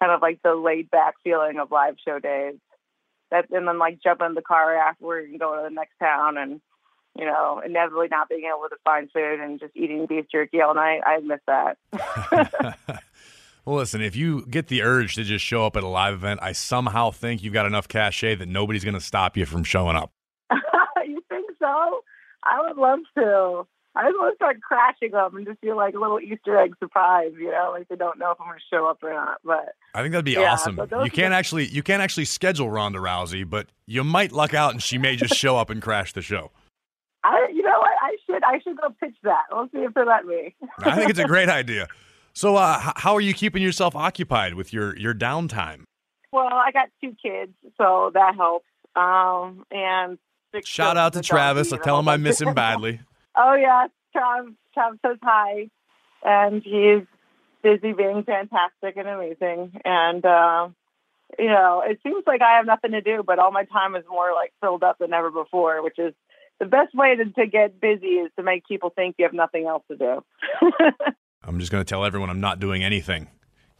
[0.00, 2.56] kind of like the laid back feeling of live show days.
[3.30, 6.36] That and then like jump in the car afterward and go to the next town
[6.36, 6.60] and
[7.18, 10.74] you know, inevitably not being able to find food and just eating beef jerky all
[10.74, 11.00] night.
[11.04, 11.78] I miss that.
[13.64, 16.40] well, listen, if you get the urge to just show up at a live event,
[16.42, 19.96] I somehow think you've got enough cachet that nobody's going to stop you from showing
[19.96, 20.12] up.
[21.06, 22.00] you think so?
[22.44, 23.66] I would love to.
[23.96, 26.74] I just want to start crashing them and just feel like a little Easter egg
[26.78, 29.38] surprise, you know, like they don't know if I'm going to show up or not.
[29.42, 30.78] But I think that'd be yeah, awesome.
[31.02, 34.82] You can't actually you can't actually schedule Ronda Rousey, but you might luck out and
[34.82, 36.50] she may just show up and crash the show.
[37.66, 37.92] I, know what?
[38.02, 39.44] I should, I should go pitch that.
[39.50, 40.54] We'll see if they let me.
[40.78, 41.88] I think it's a great idea.
[42.32, 45.84] So, uh, how are you keeping yourself occupied with your your downtime?
[46.32, 48.66] Well, I got two kids, so that helps.
[48.94, 50.18] Um, and
[50.64, 51.72] shout out to Travis.
[51.72, 53.00] I tell him I miss him badly.
[53.36, 54.54] oh yeah, Trav.
[54.76, 55.70] Trav says hi,
[56.22, 57.06] and he's
[57.62, 59.72] busy being fantastic and amazing.
[59.84, 60.68] And uh,
[61.38, 64.04] you know, it seems like I have nothing to do, but all my time is
[64.08, 66.12] more like filled up than ever before, which is
[66.58, 69.66] the best way to, to get busy is to make people think you have nothing
[69.66, 70.24] else to do.
[71.42, 73.28] I'm just going to tell everyone I'm not doing anything,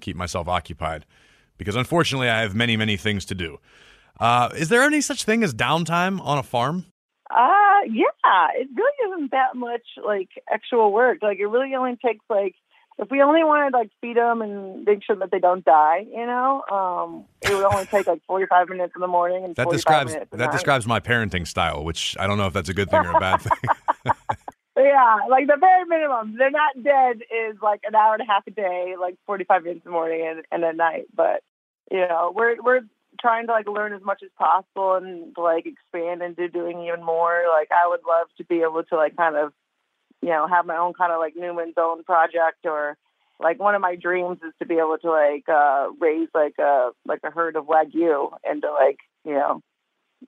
[0.00, 1.04] keep myself occupied,
[1.58, 3.58] because unfortunately I have many, many things to do.
[4.20, 6.86] Uh, is there any such thing as downtime on a farm?
[7.28, 11.18] Uh, yeah, it really isn't that much like actual work.
[11.22, 12.54] Like it really only takes like
[12.98, 16.26] if we only wanted like feed them and make sure that they don't die, you
[16.26, 20.14] know, um, it would only take like 45 minutes in the morning and that describes
[20.14, 20.52] that night.
[20.52, 23.20] describes my parenting style, which I don't know if that's a good thing or a
[23.20, 23.70] bad thing.
[24.76, 28.46] yeah, like the very minimum, they're not dead is like an hour and a half
[28.46, 31.06] a day, like 45 minutes in the morning and, and at night.
[31.14, 31.42] But
[31.90, 32.82] you know, we're we're
[33.20, 37.44] trying to like learn as much as possible and like expand into doing even more.
[37.52, 39.52] Like I would love to be able to like kind of,
[40.22, 42.96] you know, have my own kind of like Newman's own project or
[43.38, 46.90] like one of my dreams is to be able to like uh raise like a
[47.06, 49.60] like a herd of wagyu and to like you know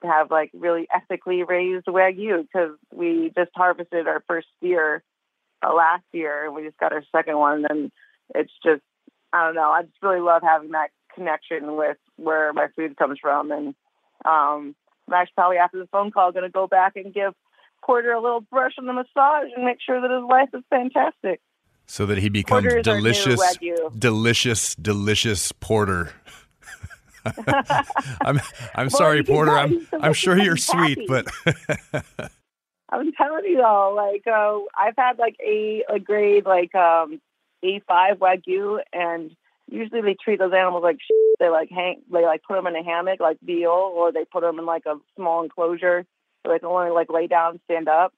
[0.02, 5.02] have like really ethically raised wagyu because we just harvested our first steer
[5.66, 7.90] uh, last year and we just got our second one and
[8.34, 8.82] it's just
[9.32, 13.18] I don't know I just really love having that connection with where my food comes
[13.20, 13.68] from and
[14.24, 14.74] um
[15.06, 17.32] I'm actually probably after the phone call going to go back and give
[17.84, 21.40] Porter a little brush on the massage and make sure that his life is fantastic
[21.88, 23.58] so that he becomes Porter is our new delicious,
[23.98, 26.12] delicious, delicious porter.
[28.22, 28.40] I'm
[28.74, 29.56] I'm sorry, Porter.
[29.56, 30.94] I'm I'm sure you're happy.
[30.94, 31.26] sweet, but
[32.90, 37.20] I'm telling you all, like uh, I've had like a a grade like um
[37.64, 39.34] A five wagyu, and
[39.66, 41.38] usually they treat those animals like shit.
[41.40, 44.42] they like hang they like put them in a hammock like veal, or they put
[44.42, 46.04] them in like a small enclosure
[46.48, 48.14] so they can only like lay down and stand up.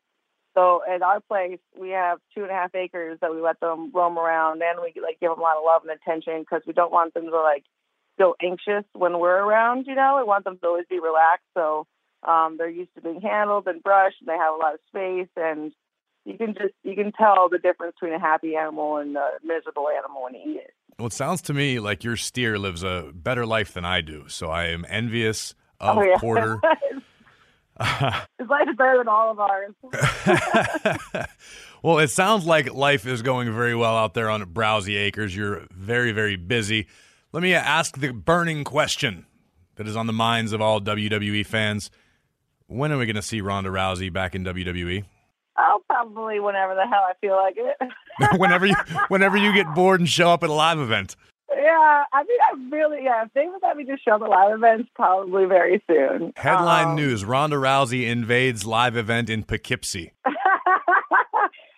[0.54, 3.90] So at our place, we have two and a half acres that we let them
[3.92, 6.72] roam around, and we like give them a lot of love and attention because we
[6.72, 7.64] don't want them to like
[8.18, 9.86] feel anxious when we're around.
[9.86, 11.46] You know, we want them to always be relaxed.
[11.54, 11.86] So
[12.26, 15.28] um, they're used to being handled and brushed, and they have a lot of space,
[15.36, 15.72] and
[16.24, 19.88] you can just you can tell the difference between a happy animal and a miserable
[19.88, 20.74] animal when you eat it.
[20.98, 24.24] well, it sounds to me like your steer lives a better life than I do.
[24.28, 26.18] So I am envious of Oh, yeah.
[26.18, 26.60] Porter.
[28.38, 29.74] His life is better than all of ours.
[31.82, 35.34] well, it sounds like life is going very well out there on Browsey Acres.
[35.34, 36.86] You're very, very busy.
[37.32, 39.26] Let me ask the burning question
[39.76, 41.90] that is on the minds of all WWE fans.
[42.66, 45.04] When are we going to see Ronda Rousey back in WWE?
[45.56, 48.38] I'll oh, probably whenever the hell I feel like it.
[48.38, 48.74] whenever you
[49.08, 51.16] whenever you get bored and show up at a live event.
[51.70, 52.38] Yeah, I mean,
[52.72, 53.24] I really yeah.
[53.24, 56.32] If they would let me just show at live events, probably very soon.
[56.36, 60.12] Headline Um, news: Ronda Rousey invades live event in Poughkeepsie.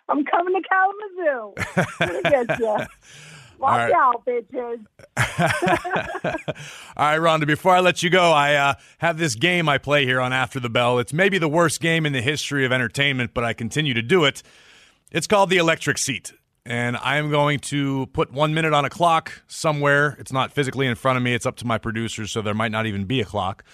[0.09, 1.55] I'm coming to Kalamazoo.
[2.01, 2.79] I'm gonna get you.
[3.59, 3.93] Watch right.
[3.93, 4.85] out, bitches.
[6.97, 10.05] All right, Ronda, before I let you go, I uh, have this game I play
[10.05, 10.99] here on After the Bell.
[10.99, 14.25] It's maybe the worst game in the history of entertainment, but I continue to do
[14.25, 14.43] it.
[15.13, 16.33] It's called the electric seat.
[16.65, 20.17] And I am going to put one minute on a clock somewhere.
[20.21, 22.71] It's not physically in front of me, it's up to my producers, so there might
[22.71, 23.65] not even be a clock.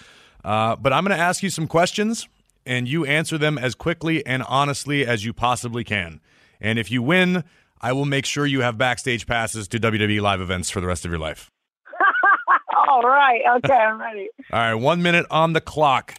[0.44, 2.28] Uh, but I'm going to ask you some questions,
[2.64, 6.20] and you answer them as quickly and honestly as you possibly can.
[6.60, 7.44] And if you win,
[7.80, 11.04] I will make sure you have backstage passes to WWE live events for the rest
[11.04, 11.50] of your life.
[12.88, 13.40] All right.
[13.58, 14.28] Okay, I'm ready.
[14.52, 16.14] All right, one minute on the clock.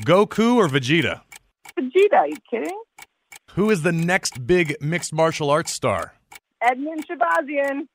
[0.00, 1.20] Goku or Vegeta?
[1.78, 2.82] Vegeta, are you kidding?
[3.54, 6.14] Who is the next big mixed martial arts star?
[6.62, 7.88] Edmen Shahbazyan,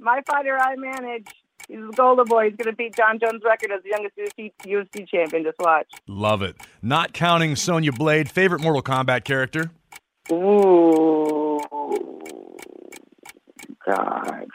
[0.00, 1.26] my fighter I manage.
[1.68, 2.48] He's the Golden Boy.
[2.48, 5.44] He's going to beat Jon Jones' record as the youngest UFC, UFC champion.
[5.44, 5.86] Just watch.
[6.08, 6.56] Love it.
[6.82, 9.70] Not counting Sonya Blade, favorite Mortal Kombat character?
[10.32, 11.60] Ooh.
[13.86, 14.46] God.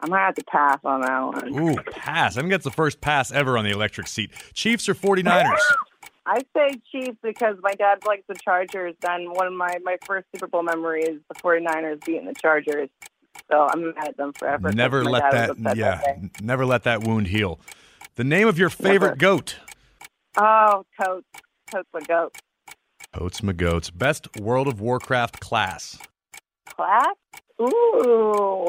[0.00, 1.70] I'm going to have to pass on that one.
[1.70, 2.36] Ooh, pass.
[2.36, 4.30] I think that's the first pass ever on the electric seat.
[4.54, 5.58] Chiefs or 49ers?
[6.28, 8.94] I say Chiefs because my dad likes the Chargers.
[9.08, 12.90] And one of my, my first Super Bowl memory is the 49ers beating the Chargers.
[13.50, 14.70] So I'm mad at them forever.
[14.70, 17.58] Never let that, yeah, that never let that wound heal.
[18.16, 19.16] The name of your favorite Never.
[19.16, 19.56] goat?
[20.36, 21.26] Oh, Totes.
[21.70, 22.36] Totes my goat.
[23.14, 23.96] Oats McGoats.
[23.96, 25.98] Best World of Warcraft class?
[26.66, 27.06] Class?
[27.60, 28.68] Ooh.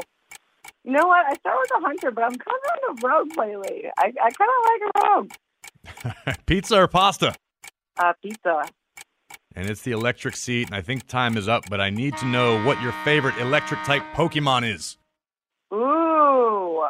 [0.85, 1.25] You know what?
[1.25, 3.89] I started with a hunter, but I'm kind of on the rogue lately.
[3.97, 6.35] I, I kind of like a rogue.
[6.45, 7.35] Pizza or pasta?
[7.99, 8.63] Uh, pizza.
[9.55, 12.25] And it's the electric seat, and I think time is up, but I need to
[12.25, 14.97] know what your favorite electric type Pokemon is.
[15.73, 16.85] Ooh.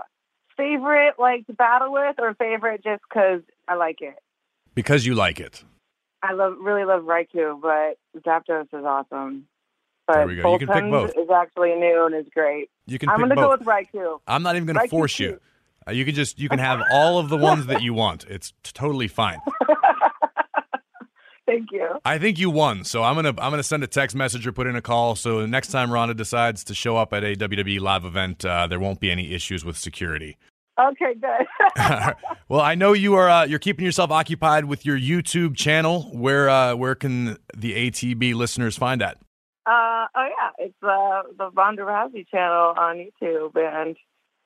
[0.55, 4.15] Favorite, like, to battle with, or favorite just because I like it?
[4.75, 5.63] Because you like it.
[6.21, 9.47] I love, really love Raikou, but Zapdos is awesome.
[10.05, 10.51] But There we go.
[10.53, 11.11] You can pick both.
[11.11, 12.69] is actually new and is great.
[12.87, 14.19] You can I'm going to go with Raikou.
[14.27, 15.39] I'm not even going to force you.
[15.87, 18.25] Uh, you can just you can have all of the ones that you want.
[18.27, 19.39] It's totally fine.
[21.49, 21.87] Thank you.
[22.05, 24.67] I think you won, so I'm gonna I'm gonna send a text message or put
[24.67, 25.15] in a call.
[25.15, 28.67] So the next time Ronda decides to show up at a WWE live event, uh,
[28.67, 30.37] there won't be any issues with security.
[30.79, 31.47] Okay, good.
[32.49, 36.03] well, I know you are uh, you're keeping yourself occupied with your YouTube channel.
[36.13, 39.17] Where uh, where can the ATB listeners find that?
[39.65, 43.97] Uh, oh yeah, it's uh, the Ronda Rousey channel on YouTube, and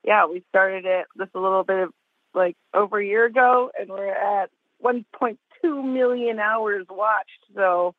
[0.05, 1.89] yeah, we started it just a little bit of
[2.33, 4.49] like over a year ago, and we're at
[4.81, 7.29] 1.2 million hours watched.
[7.55, 7.95] So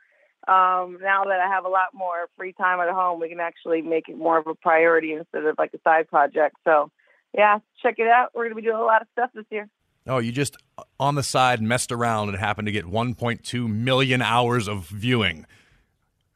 [0.47, 3.83] um, now that I have a lot more free time at home, we can actually
[3.83, 6.57] make it more of a priority instead of like a side project.
[6.65, 6.91] So
[7.37, 8.31] yeah, check it out.
[8.35, 9.69] We're gonna be doing a lot of stuff this year.
[10.07, 10.57] Oh, you just
[11.01, 15.47] on the side messed around and happened to get 1.2 million hours of viewing.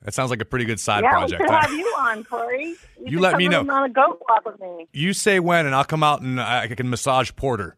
[0.03, 1.43] That sounds like a pretty good side yeah, project.
[1.43, 2.77] we should have you on, Corey.
[2.99, 3.61] You, You let me know.
[3.61, 4.89] On a goat walk with me.
[4.93, 7.77] You say when, and I'll come out and I can massage Porter.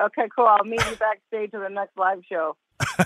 [0.00, 0.46] Okay, cool.
[0.46, 2.56] I'll meet you backstage at the next live show.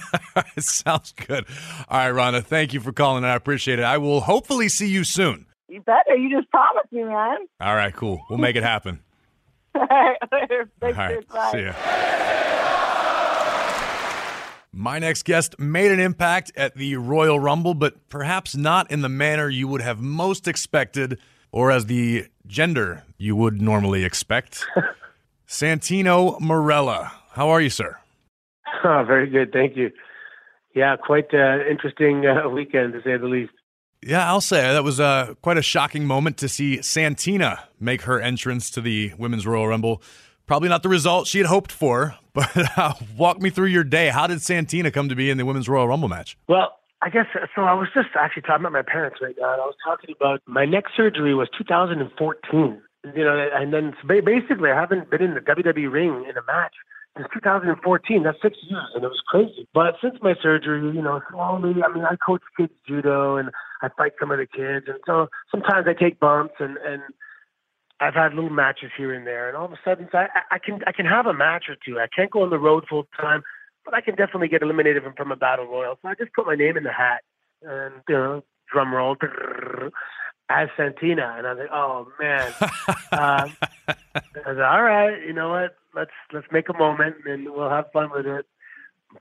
[0.58, 1.44] sounds good.
[1.88, 3.24] All right, Ronda, thank you for calling.
[3.24, 3.84] I appreciate it.
[3.84, 5.46] I will hopefully see you soon.
[5.68, 6.14] You better.
[6.14, 7.38] You just promised me, man.
[7.60, 8.20] All right, cool.
[8.30, 9.00] We'll make it happen.
[9.74, 10.16] All right.
[10.32, 10.38] All
[10.80, 11.52] Thanks, right, bye.
[11.52, 11.72] see ya.
[14.76, 19.08] My next guest made an impact at the Royal Rumble, but perhaps not in the
[19.08, 21.18] manner you would have most expected
[21.52, 24.64] or as the gender you would normally expect.
[25.48, 27.12] Santino Marella.
[27.32, 27.98] How are you, sir?
[28.84, 29.52] Oh, very good.
[29.52, 29.90] Thank you.
[30.74, 33.52] Yeah, quite uh, interesting uh, weekend to say the least.
[34.02, 38.20] Yeah, I'll say that was uh, quite a shocking moment to see Santina make her
[38.20, 40.02] entrance to the Women's Royal Rumble.
[40.46, 44.08] Probably not the result she had hoped for, but uh, walk me through your day.
[44.08, 46.36] How did Santina come to be in the Women's Royal Rumble match?
[46.48, 47.62] Well, I guess so.
[47.62, 50.40] I was just actually talking about my parents right now, and I was talking about
[50.46, 52.82] my neck surgery was 2014.
[53.14, 56.74] You know, and then basically I haven't been in the WWE ring in a match
[57.16, 58.22] since 2014.
[58.22, 59.68] That's six years, and it was crazy.
[59.74, 61.82] But since my surgery, you know, slowly.
[61.82, 63.50] I mean, I coach kids judo, and
[63.82, 67.02] I fight some of the kids, and so sometimes I take bumps, and and
[68.00, 70.58] I've had little matches here and there, and all of a sudden I, I I
[70.58, 71.98] can I can have a match or two.
[71.98, 73.42] I can't go on the road full time,
[73.84, 75.98] but I can definitely get eliminated from, from a battle royal.
[76.02, 77.22] So I just put my name in the hat,
[77.62, 79.16] and you know, drum roll,
[80.48, 82.52] as Santina, and I was like, oh man.
[83.12, 83.56] um,
[83.88, 85.76] I was like, all right, you know what?
[85.94, 88.46] Let's let's make a moment, and we'll have fun with it.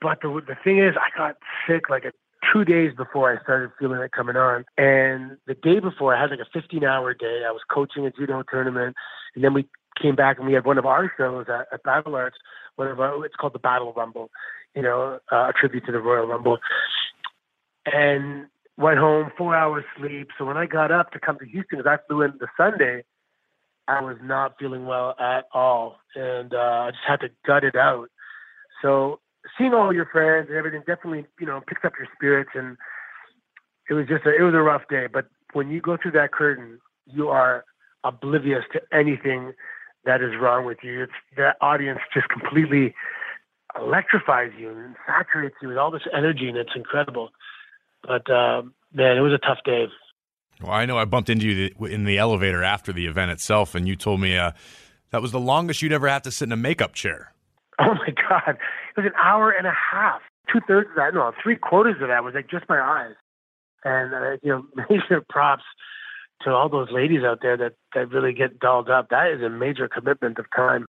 [0.01, 2.11] But the the thing is, I got sick like a
[2.51, 4.65] two days before I started feeling it coming on.
[4.77, 7.43] And the day before, I had like a 15 hour day.
[7.47, 8.95] I was coaching a judo tournament.
[9.35, 9.67] And then we
[10.01, 12.37] came back and we had one of our shows at, at Battle Arts,
[12.75, 14.29] one of our, it's called the Battle Rumble,
[14.75, 16.57] you know, uh, a tribute to the Royal Rumble.
[17.85, 18.47] And
[18.77, 20.29] went home, four hours sleep.
[20.37, 23.03] So when I got up to come to Houston, because I flew in the Sunday,
[23.87, 25.99] I was not feeling well at all.
[26.15, 28.09] And uh, I just had to gut it out.
[28.81, 29.19] So
[29.57, 32.51] seeing all your friends and everything definitely, you know, picks up your spirits.
[32.55, 32.77] And
[33.89, 35.07] it was just a, it was a rough day.
[35.11, 37.65] But when you go through that curtain, you are
[38.03, 39.53] oblivious to anything
[40.05, 41.03] that is wrong with you.
[41.03, 42.93] It's that audience just completely
[43.79, 47.29] electrifies you and saturates you with all this energy, and it's incredible.
[48.03, 49.87] But uh, man, it was a tough day.
[50.61, 53.87] Well, I know I bumped into you in the elevator after the event itself, and
[53.87, 54.51] you told me uh,
[55.11, 57.31] that was the longest you'd ever have to sit in a makeup chair.
[57.79, 58.49] Oh my God.
[58.95, 60.21] It was an hour and a half.
[60.51, 63.15] Two thirds of that, no, three quarters of that was like just my eyes.
[63.83, 65.63] And, uh, you know, major props
[66.43, 69.09] to all those ladies out there that, that really get dolled up.
[69.09, 70.85] That is a major commitment of time.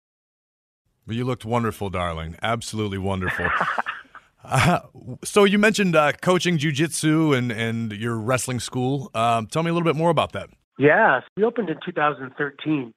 [1.06, 2.36] But you looked wonderful, darling.
[2.42, 3.46] Absolutely wonderful.
[4.44, 4.80] uh,
[5.24, 9.10] so you mentioned uh, coaching jujitsu and, and your wrestling school.
[9.14, 10.50] Um, tell me a little bit more about that.
[10.78, 12.94] Yeah, we opened in 2013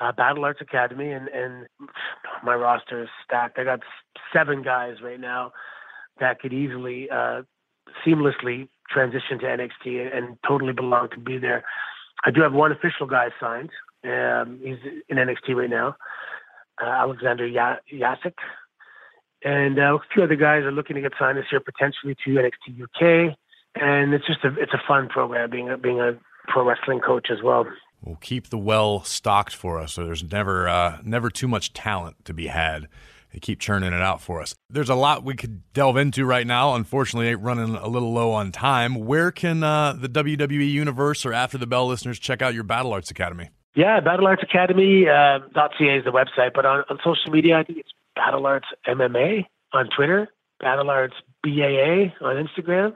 [0.00, 1.66] uh, Battle Arts Academy, and and
[2.42, 3.58] my roster is stacked.
[3.58, 3.80] I got
[4.32, 5.52] seven guys right now
[6.18, 7.42] that could easily uh,
[8.04, 11.64] seamlessly transition to NXT and, totally belong to be there.
[12.24, 13.70] I do have one official guy signed.
[14.04, 14.78] Um, he's
[15.08, 15.96] in NXT right now,
[16.82, 18.34] uh, Alexander ya- Yasik.
[19.42, 22.30] And uh, a few other guys are looking to get signed this year, potentially to
[22.30, 23.36] NXT UK.
[23.76, 26.18] And it's just a it's a fun program being a, being a
[26.48, 27.66] pro wrestling coach as well.
[28.02, 32.24] We'll keep the well stocked for us, so there's never uh, never too much talent
[32.24, 32.88] to be had.
[33.32, 34.56] They keep churning it out for us.
[34.68, 36.74] There's a lot we could delve into right now.
[36.74, 38.94] Unfortunately, running a little low on time.
[38.96, 42.92] Where can uh, the WWE universe or After the Bell listeners check out your Battle
[42.92, 43.50] Arts Academy?
[43.76, 47.62] Yeah, Battle Arts Academy uh, .ca is the website, but on, on social media, I
[47.62, 50.28] think it's Battle Arts MMA on Twitter,
[50.60, 52.92] Battle Arts BAA on Instagram.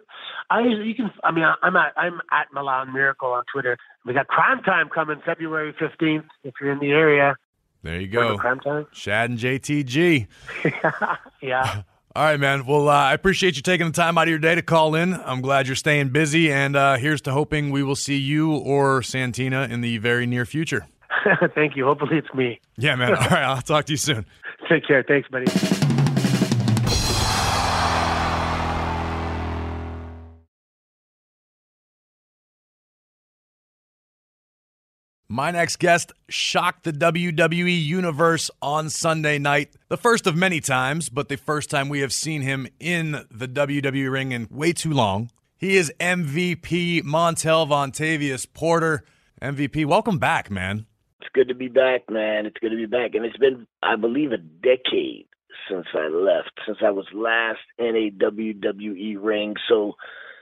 [0.51, 3.79] I you can I mean I'm at I'm at Milan Miracle on Twitter.
[4.05, 7.37] We got Cryme Tyme coming February 15th if you're in the area.
[7.83, 8.37] There you go.
[8.37, 8.87] Cryme Tyme?
[8.93, 10.27] Shad and JTG.
[11.41, 11.83] yeah.
[12.17, 12.67] All right, man.
[12.67, 15.15] Well, uh, I appreciate you taking the time out of your day to call in.
[15.15, 19.03] I'm glad you're staying busy, and uh, here's to hoping we will see you or
[19.03, 20.87] Santina in the very near future.
[21.55, 21.85] Thank you.
[21.87, 22.61] Hopefully it's me.
[22.77, 23.15] Yeah, man.
[23.17, 24.27] All right, I'll talk to you soon.
[24.69, 25.03] Take care.
[25.03, 25.47] Thanks, buddy.
[35.35, 39.73] My next guest shocked the WWE Universe on Sunday night.
[39.89, 43.49] The first of many times, but the first time we have seen him in the
[43.49, 45.31] WWE ring in way too long.
[45.57, 49.03] He is MVP Montel Vontavious Porter.
[49.43, 50.87] MVP, welcome back, man.
[51.25, 52.45] It's good to be back, man.
[52.45, 53.15] It's good to be back.
[53.15, 55.25] And it's been, I believe, a decade
[55.71, 59.55] since I left, since I was last in a WWE ring.
[59.67, 59.95] So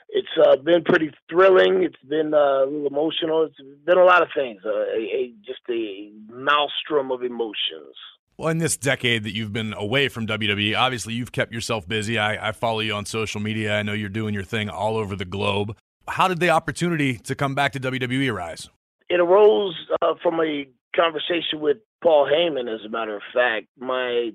[0.08, 1.84] it's uh, been pretty thrilling.
[1.84, 3.44] It's been uh, a little emotional.
[3.44, 4.60] It's been a lot of things.
[4.66, 7.94] Uh, a, a, just a maelstrom of emotions.
[8.36, 12.18] Well, in this decade that you've been away from WWE, obviously you've kept yourself busy.
[12.18, 13.78] I, I follow you on social media.
[13.78, 15.76] I know you're doing your thing all over the globe.
[16.08, 18.68] How did the opportunity to come back to WWE arise?
[19.12, 23.66] It arose uh, from a conversation with Paul Heyman, as a matter of fact.
[23.78, 24.30] My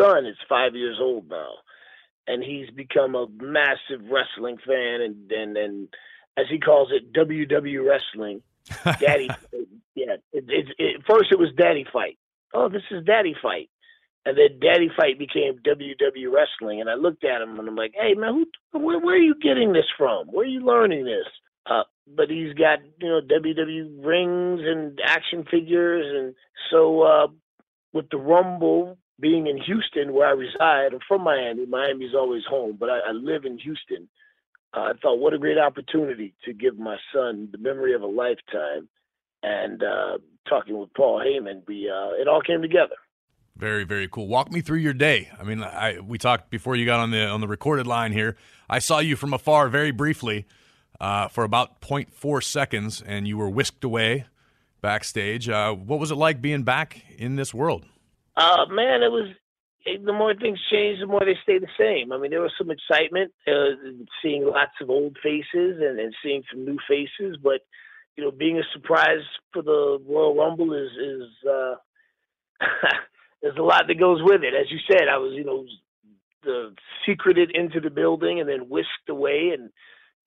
[0.00, 1.52] son is five years old now
[2.26, 5.88] and he's become a massive wrestling fan and and, and
[6.36, 8.42] as he calls it WW wrestling.
[9.00, 9.30] Daddy,
[9.94, 10.16] yeah.
[10.32, 12.18] It, it, it, first it was Daddy Fight.
[12.52, 13.70] Oh, this is Daddy Fight,
[14.24, 16.80] and then Daddy Fight became WW wrestling.
[16.80, 19.36] And I looked at him and I'm like, Hey man, who, where, where are you
[19.40, 20.26] getting this from?
[20.26, 21.26] Where are you learning this?
[22.08, 26.34] But he's got you know WW rings and action figures, and
[26.70, 27.26] so uh,
[27.92, 31.66] with the Rumble being in Houston, where I reside, I'm from Miami.
[31.66, 34.08] Miami's always home, but I, I live in Houston.
[34.74, 38.06] Uh, I thought, what a great opportunity to give my son the memory of a
[38.06, 38.88] lifetime.
[39.42, 42.96] And uh, talking with Paul Heyman, we uh, it all came together.
[43.56, 44.28] Very, very cool.
[44.28, 45.30] Walk me through your day.
[45.38, 48.36] I mean, I we talked before you got on the on the recorded line here.
[48.68, 50.46] I saw you from afar, very briefly,
[51.00, 54.26] uh, for about 0.4 seconds, and you were whisked away
[54.80, 55.48] backstage.
[55.48, 57.84] Uh, what was it like being back in this world?
[58.36, 59.30] Uh, man, it was.
[59.84, 62.10] The more things change, the more they stay the same.
[62.10, 66.42] I mean, there was some excitement, uh, seeing lots of old faces and, and seeing
[66.50, 67.60] some new faces, but
[68.16, 69.22] you know, being a surprise
[69.52, 71.74] for the Royal Rumble is is uh,
[73.42, 74.54] there's a lot that goes with it.
[74.54, 75.64] As you said, I was you know
[76.42, 76.74] the
[77.06, 79.70] secreted into the building and then whisked away and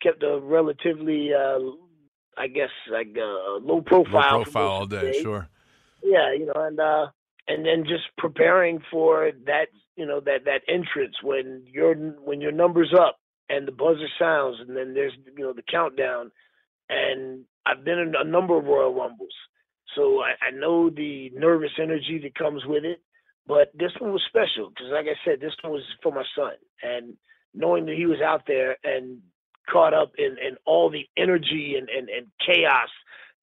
[0.01, 1.59] kept a relatively, uh,
[2.37, 4.39] I guess, like uh, low profile.
[4.39, 5.47] Low profile all day, sure.
[6.03, 7.07] Yeah, you know, and uh,
[7.49, 9.67] and then just preparing for that
[9.99, 13.17] you know that that entrance when your when your numbers up
[13.49, 16.31] and the buzzer sounds and then there's you know the countdown
[16.87, 19.35] and I've been in a number of Royal Rumbles
[19.95, 23.01] so I, I know the nervous energy that comes with it
[23.45, 26.53] but this one was special because like I said this one was for my son
[26.81, 27.15] and
[27.53, 29.19] knowing that he was out there and
[29.71, 32.89] caught up in, in all the energy and, and, and chaos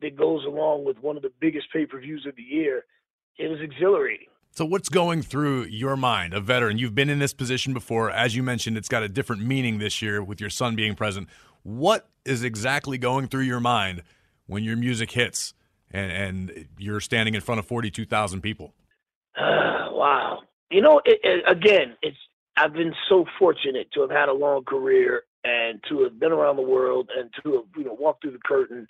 [0.01, 2.85] that goes along with one of the biggest pay-per-views of the year
[3.39, 4.29] it was exhilarating.
[4.53, 6.79] So, what's going through your mind, a veteran?
[6.79, 8.11] You've been in this position before.
[8.11, 11.29] As you mentioned, it's got a different meaning this year with your son being present.
[11.63, 14.03] What is exactly going through your mind
[14.47, 15.53] when your music hits
[15.91, 18.73] and, and you're standing in front of 42,000 people?
[19.37, 19.43] Uh,
[19.91, 20.41] wow.
[20.71, 22.17] You know, it, it, again, it's
[22.57, 26.57] I've been so fortunate to have had a long career and to have been around
[26.57, 28.87] the world and to have you know walked through the curtain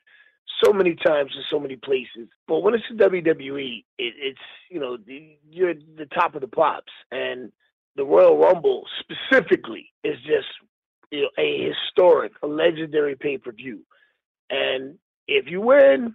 [0.64, 2.28] so many times in so many places.
[2.48, 4.38] But when it's the WWE, it, it's
[4.70, 7.52] you know the, you're the top of the pops, and
[7.96, 10.48] the Royal Rumble specifically is just
[11.10, 13.80] you know a historic, a legendary pay per view.
[14.48, 14.96] And
[15.28, 16.14] if you win,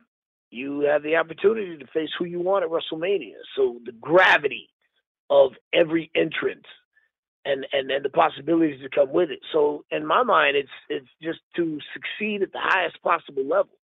[0.49, 3.35] you have the opportunity to face who you want at WrestleMania.
[3.55, 4.69] So the gravity
[5.29, 6.65] of every entrance
[7.45, 9.39] and and and the possibilities that come with it.
[9.51, 13.77] So in my mind, it's it's just to succeed at the highest possible level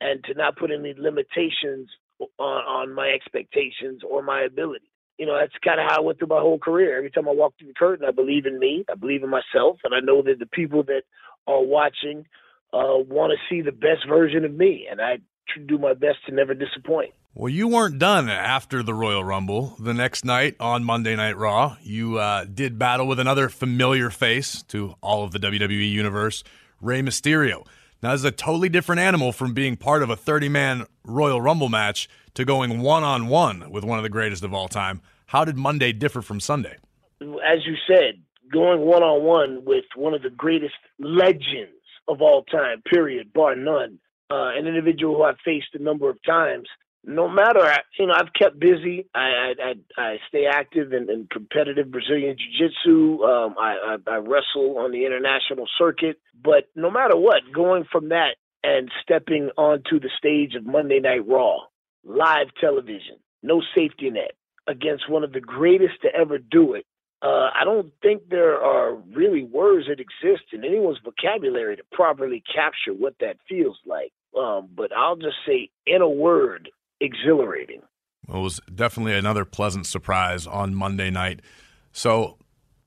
[0.00, 1.88] and to not put any limitations
[2.20, 4.86] on, on my expectations or my ability.
[5.18, 6.96] You know, that's kind of how I went through my whole career.
[6.96, 9.78] Every time I walk through the curtain, I believe in me, I believe in myself,
[9.84, 11.02] and I know that the people that
[11.46, 12.26] are watching
[12.72, 15.18] uh, want to see the best version of me, and I
[15.66, 17.12] do my best to never disappoint.
[17.34, 19.74] Well, you weren't done after the Royal Rumble.
[19.78, 24.62] The next night on Monday Night Raw, you uh, did battle with another familiar face
[24.64, 26.44] to all of the WWE universe,
[26.80, 27.66] Rey Mysterio.
[28.02, 31.40] Now, this is a totally different animal from being part of a 30 man Royal
[31.40, 35.00] Rumble match to going one on one with one of the greatest of all time.
[35.26, 36.76] How did Monday differ from Sunday?
[37.22, 38.20] As you said,
[38.52, 41.72] going one on one with one of the greatest legends
[42.08, 43.98] of all time, period, bar none.
[44.32, 46.68] Uh, an individual who I've faced a number of times
[47.04, 47.60] no matter,
[47.98, 49.06] you know, I've kept busy.
[49.14, 53.22] I I, I stay active in, in competitive Brazilian jiu-jitsu.
[53.24, 56.20] Um, I, I, I wrestle on the international circuit.
[56.42, 61.26] But no matter what, going from that and stepping onto the stage of Monday Night
[61.26, 61.56] Raw,
[62.04, 64.32] live television, no safety net,
[64.68, 66.86] against one of the greatest to ever do it,
[67.20, 72.42] uh, I don't think there are really words that exist in anyone's vocabulary to properly
[72.52, 74.12] capture what that feels like.
[74.38, 76.70] Um, but I'll just say, in a word,
[77.00, 77.82] exhilarating.
[78.26, 81.40] Well, it was definitely another pleasant surprise on Monday night.
[81.92, 82.38] So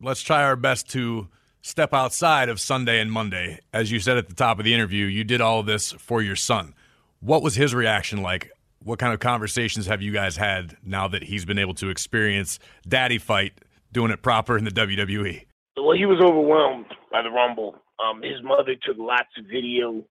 [0.01, 1.27] let's try our best to
[1.61, 3.59] step outside of Sunday and Monday.
[3.73, 6.21] As you said at the top of the interview, you did all of this for
[6.21, 6.73] your son.
[7.19, 8.51] What was his reaction like?
[8.83, 12.59] What kind of conversations have you guys had now that he's been able to experience
[12.87, 13.53] Daddy Fight
[13.91, 15.45] doing it proper in the WWE?
[15.77, 17.75] Well, he was overwhelmed by the Rumble.
[17.99, 20.03] Um, his mother took lots of video,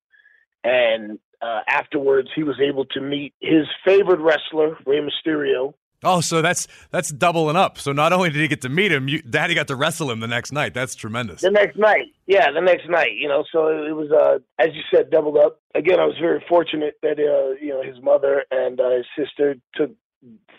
[0.65, 5.75] and uh, afterwards, he was able to meet his favorite wrestler, Rey Mysterio.
[6.03, 7.79] Oh, so that's that's doubling up.
[7.79, 10.21] So not only did he get to meet him, you, Daddy got to wrestle him
[10.21, 10.75] the next night.
[10.75, 11.41] That's tremendous.
[11.41, 13.13] The next night, yeah, the next night.
[13.17, 15.61] You know, so it was, uh, as you said, doubled up.
[15.75, 19.57] Again, I was very fortunate that uh, you know his mother and uh, his sister
[19.75, 19.93] took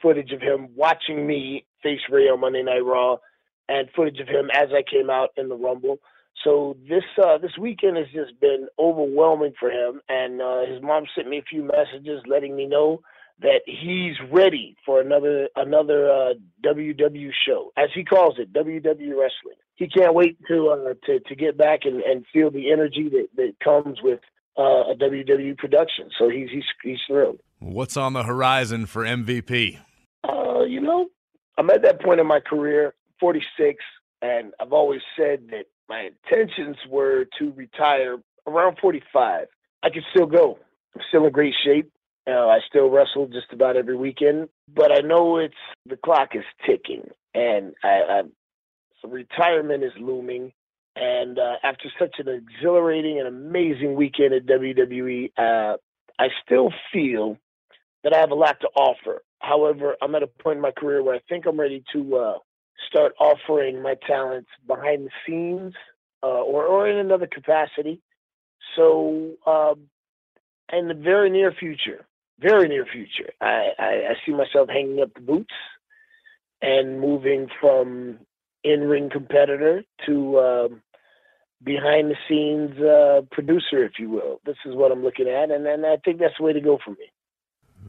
[0.01, 3.17] footage of him watching me face Rey on Monday Night Raw,
[3.69, 5.99] and footage of him as I came out in the Rumble.
[6.45, 11.05] So this uh, this weekend has just been overwhelming for him, and uh, his mom
[11.15, 13.01] sent me a few messages letting me know
[13.41, 16.33] that he's ready for another another uh,
[16.63, 19.57] WW show, as he calls it, WW Wrestling.
[19.75, 23.27] He can't wait to uh, to to get back and, and feel the energy that,
[23.37, 24.19] that comes with
[24.57, 26.09] uh, a WWE production.
[26.17, 27.39] So he's he's he's thrilled.
[27.57, 29.79] What's on the horizon for MVP?
[30.23, 31.07] Uh, you know,
[31.57, 33.83] I'm at that point in my career, 46,
[34.21, 38.17] and I've always said that my intentions were to retire
[38.47, 39.47] around 45.
[39.83, 40.59] I can still go.
[40.95, 41.91] I'm still in great shape.
[42.27, 45.53] Uh, I still wrestle just about every weekend, but I know it's
[45.85, 48.21] the clock is ticking, and I, I
[49.01, 50.51] so retirement is looming.
[50.95, 55.77] And uh, after such an exhilarating and amazing weekend at WWE, uh,
[56.17, 57.37] I still feel
[58.03, 59.21] that I have a lot to offer.
[59.39, 62.37] However, I'm at a point in my career where I think I'm ready to uh,
[62.87, 65.73] start offering my talents behind the scenes
[66.23, 68.01] uh, or, or in another capacity.
[68.75, 69.89] So, um,
[70.73, 72.05] in the very near future,
[72.39, 75.53] very near future, I, I, I see myself hanging up the boots
[76.61, 78.19] and moving from
[78.63, 80.81] in ring competitor to um,
[81.63, 84.41] behind the scenes uh, producer, if you will.
[84.45, 86.79] This is what I'm looking at, and, and I think that's the way to go
[86.83, 87.11] for me.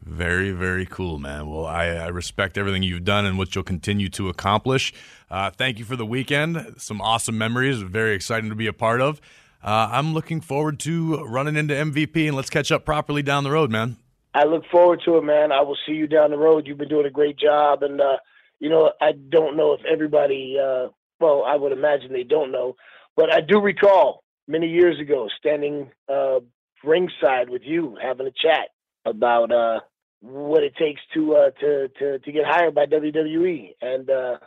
[0.07, 1.49] Very, very cool, man.
[1.49, 4.93] Well, I, I, respect everything you've done and what you'll continue to accomplish.
[5.29, 6.75] Uh, thank you for the weekend.
[6.77, 7.81] Some awesome memories.
[7.81, 9.19] Very exciting to be a part of.
[9.61, 13.51] Uh, I'm looking forward to running into MVP and let's catch up properly down the
[13.51, 13.97] road, man.
[14.33, 15.51] I look forward to it, man.
[15.51, 16.67] I will see you down the road.
[16.67, 18.17] You've been doing a great job, and uh,
[18.59, 20.57] you know I don't know if everybody.
[20.57, 20.87] Uh,
[21.19, 22.75] well, I would imagine they don't know,
[23.15, 26.39] but I do recall many years ago standing uh,
[26.83, 28.69] ringside with you having a chat
[29.05, 29.79] about uh,
[30.21, 34.37] what it takes to uh, to to to get hired by WWE, and uh,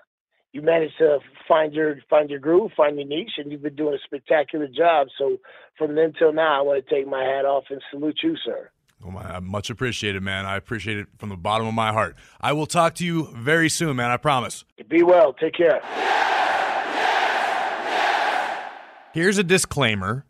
[0.52, 3.94] you managed to find your find your groove, find your niche, and you've been doing
[3.94, 5.08] a spectacular job.
[5.18, 5.38] So
[5.78, 8.70] from then till now, I want to take my hat off and salute you, sir.
[9.02, 10.44] Well, my, I much appreciated, man.
[10.44, 12.16] I appreciate it from the bottom of my heart.
[12.40, 14.10] I will talk to you very soon, man.
[14.10, 14.64] I promise.
[14.88, 15.32] Be well.
[15.32, 15.80] Take care.
[19.12, 20.24] Here's a disclaimer.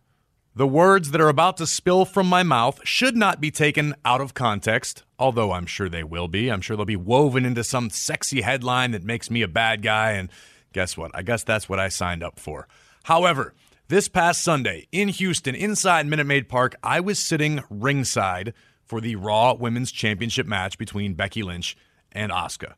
[0.53, 4.21] The words that are about to spill from my mouth should not be taken out
[4.21, 6.51] of context, although I'm sure they will be.
[6.51, 10.13] I'm sure they'll be woven into some sexy headline that makes me a bad guy,
[10.13, 10.29] and
[10.73, 11.13] guess what?
[11.15, 12.67] I guess that's what I signed up for.
[13.05, 13.55] However,
[13.87, 18.53] this past Sunday in Houston, inside Minute Maid Park, I was sitting ringside
[18.85, 21.77] for the Raw Women's Championship match between Becky Lynch
[22.11, 22.75] and Asuka.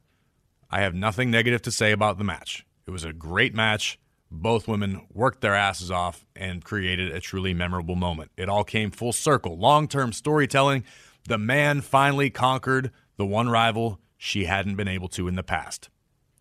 [0.71, 2.67] I have nothing negative to say about the match.
[2.87, 3.99] It was a great match.
[4.35, 8.31] Both women worked their asses off and created a truly memorable moment.
[8.39, 9.59] It all came full circle.
[9.59, 10.85] Long term storytelling.
[11.29, 15.91] The man finally conquered the one rival she hadn't been able to in the past.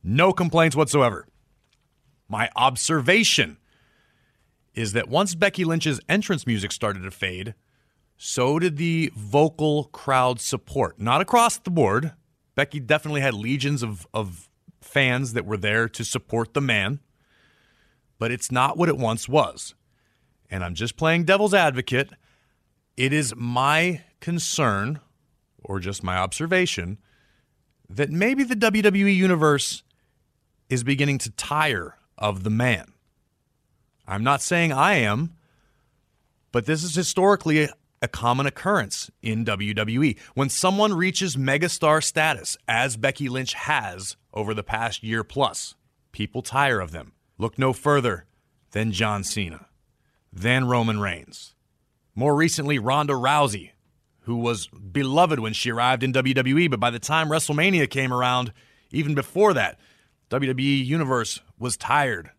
[0.01, 1.27] No complaints whatsoever.
[2.29, 3.57] My observation
[4.73, 7.55] is that once Becky Lynch's entrance music started to fade,
[8.15, 10.97] so did the vocal crowd support.
[10.97, 12.13] Not across the board.
[12.55, 17.01] Becky definitely had legions of, of fans that were there to support the man
[18.21, 19.73] but it's not what it once was.
[20.47, 22.11] And I'm just playing devil's advocate.
[22.95, 24.99] It is my concern,
[25.63, 26.99] or just my observation,
[27.89, 29.81] that maybe the WWE Universe
[30.69, 32.93] is beginning to tire of the man.
[34.07, 35.33] I'm not saying I am,
[36.51, 37.69] but this is historically
[38.03, 40.19] a, common occurrence in WWE.
[40.35, 45.73] When someone reaches megastar status, as Becky Lynch has over the past year plus,
[46.11, 47.13] people tire of them.
[47.41, 48.25] Look no further
[48.69, 49.65] than John Cena,
[50.31, 51.55] than Roman Reigns.
[52.13, 53.71] More recently, Ronda Rousey,
[54.25, 58.53] who was beloved when she arrived in WWE, but by the time WrestleMania came around,
[58.91, 59.79] even before that,
[60.29, 62.29] WWE Universe was tired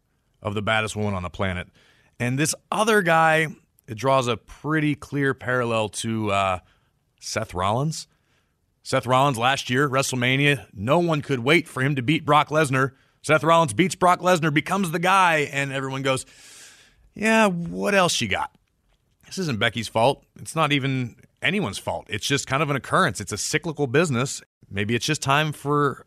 [0.40, 1.66] of the baddest woman on the planet.
[2.20, 3.48] And this other guy,
[3.88, 6.58] it draws a pretty clear parallel to uh,
[7.20, 8.06] Seth Rollins.
[8.84, 12.92] Seth Rollins last year, WrestleMania, no one could wait for him to beat Brock Lesnar
[13.22, 16.26] Seth Rollins beats Brock Lesnar, becomes the guy, and everyone goes,
[17.14, 18.50] Yeah, what else you got?
[19.26, 20.24] This isn't Becky's fault.
[20.40, 22.06] It's not even anyone's fault.
[22.08, 23.20] It's just kind of an occurrence.
[23.20, 24.42] It's a cyclical business.
[24.68, 26.04] Maybe it's just time for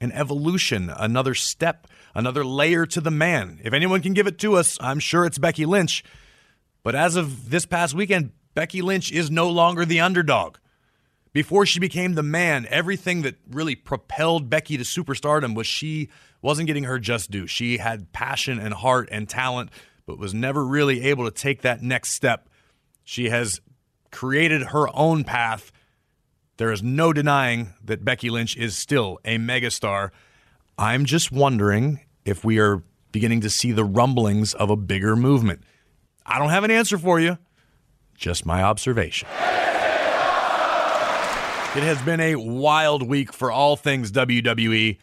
[0.00, 3.60] an evolution, another step, another layer to the man.
[3.62, 6.02] If anyone can give it to us, I'm sure it's Becky Lynch.
[6.82, 10.56] But as of this past weekend, Becky Lynch is no longer the underdog.
[11.32, 16.08] Before she became the man, everything that really propelled Becky to superstardom was she
[16.40, 17.46] wasn't getting her just due.
[17.46, 19.70] She had passion and heart and talent,
[20.06, 22.48] but was never really able to take that next step.
[23.04, 23.60] She has
[24.10, 25.72] created her own path.
[26.56, 30.10] There is no denying that Becky Lynch is still a megastar.
[30.76, 32.82] I'm just wondering if we are
[33.12, 35.62] beginning to see the rumblings of a bigger movement.
[36.24, 37.38] I don't have an answer for you,
[38.14, 39.28] just my observation.
[41.76, 44.98] It has been a wild week for all things WWE,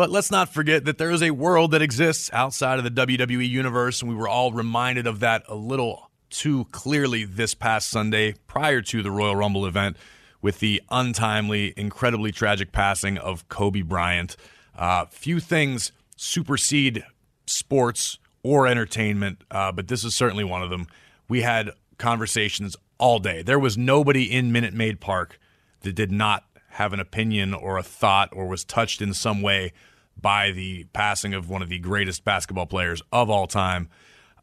[0.00, 3.46] but let's not forget that there is a world that exists outside of the WWE
[3.46, 8.32] universe, and we were all reminded of that a little too clearly this past Sunday
[8.46, 9.98] prior to the Royal Rumble event
[10.40, 14.38] with the untimely, incredibly tragic passing of Kobe Bryant.
[14.74, 17.04] Uh, few things supersede
[17.44, 20.86] sports or entertainment, uh, but this is certainly one of them.
[21.28, 23.42] We had conversations all day.
[23.42, 25.38] There was nobody in Minute Maid Park
[25.82, 29.72] that did not have an opinion or a thought or was touched in some way
[30.20, 33.88] by the passing of one of the greatest basketball players of all time.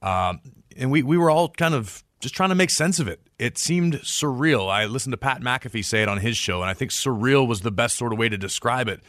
[0.01, 0.41] Um,
[0.75, 3.21] and we, we were all kind of just trying to make sense of it.
[3.38, 4.69] It seemed surreal.
[4.69, 7.61] I listened to Pat McAfee say it on his show, and I think surreal was
[7.61, 9.01] the best sort of way to describe it.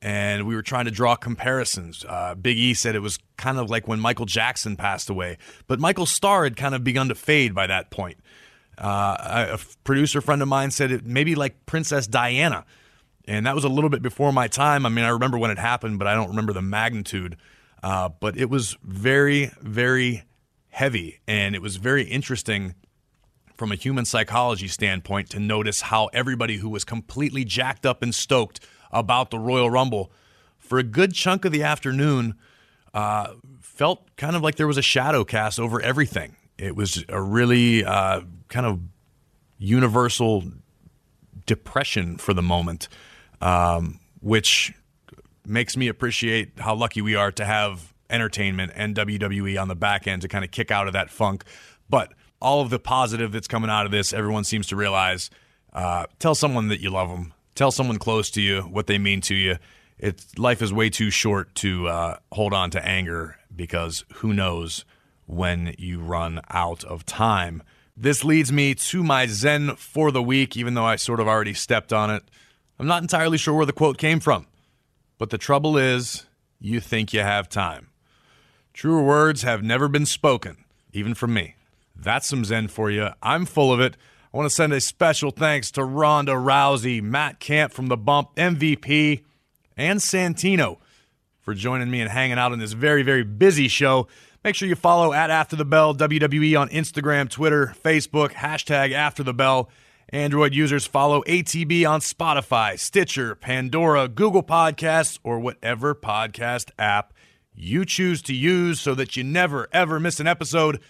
[0.00, 2.04] And we were trying to draw comparisons.
[2.08, 5.80] Uh, Big E said it was kind of like when Michael Jackson passed away, but
[5.80, 8.18] Michael Starr had kind of begun to fade by that point.
[8.76, 12.64] Uh, a producer friend of mine said it maybe like Princess Diana.
[13.28, 14.86] And that was a little bit before my time.
[14.86, 17.36] I mean, I remember when it happened, but I don't remember the magnitude.
[17.82, 20.24] Uh, but it was very, very
[20.70, 21.20] heavy.
[21.28, 22.74] And it was very interesting
[23.56, 28.14] from a human psychology standpoint to notice how everybody who was completely jacked up and
[28.14, 28.60] stoked
[28.90, 30.10] about the Royal Rumble
[30.56, 32.34] for a good chunk of the afternoon
[32.94, 36.36] uh, felt kind of like there was a shadow cast over everything.
[36.56, 38.80] It was a really uh, kind of
[39.58, 40.44] universal
[41.46, 42.88] depression for the moment,
[43.40, 44.72] um, which
[45.46, 50.06] makes me appreciate how lucky we are to have entertainment and WWE on the back
[50.06, 51.44] end to kind of kick out of that funk.
[51.88, 55.30] But all of the positive that's coming out of this, everyone seems to realize.
[55.72, 57.32] Uh, tell someone that you love them.
[57.54, 59.56] Tell someone close to you what they mean to you.
[59.98, 64.84] It's life is way too short to uh, hold on to anger because who knows
[65.26, 67.62] when you run out of time.
[67.96, 71.52] This leads me to my Zen for the week, even though I sort of already
[71.52, 72.22] stepped on it.
[72.78, 74.46] I'm not entirely sure where the quote came from,
[75.18, 76.26] but the trouble is,
[76.60, 77.88] you think you have time.
[78.72, 81.56] Truer words have never been spoken, even from me.
[81.96, 83.08] That's some Zen for you.
[83.22, 83.96] I'm full of it.
[84.32, 88.36] I want to send a special thanks to Ronda Rousey, Matt Camp from The Bump,
[88.36, 89.24] MVP,
[89.76, 90.78] and Santino
[91.40, 94.06] for joining me and hanging out on this very, very busy show.
[94.44, 99.24] Make sure you follow at After the Bell WWE on Instagram, Twitter, Facebook, hashtag After
[99.24, 99.68] the Bell.
[100.10, 107.12] Android users follow ATB on Spotify, Stitcher, Pandora, Google Podcasts, or whatever podcast app
[107.54, 110.80] you choose to use so that you never, ever miss an episode.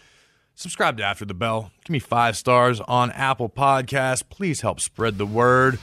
[0.54, 1.70] Subscribe to After the Bell.
[1.84, 4.28] Give me five stars on Apple Podcasts.
[4.28, 5.78] Please help spread the word.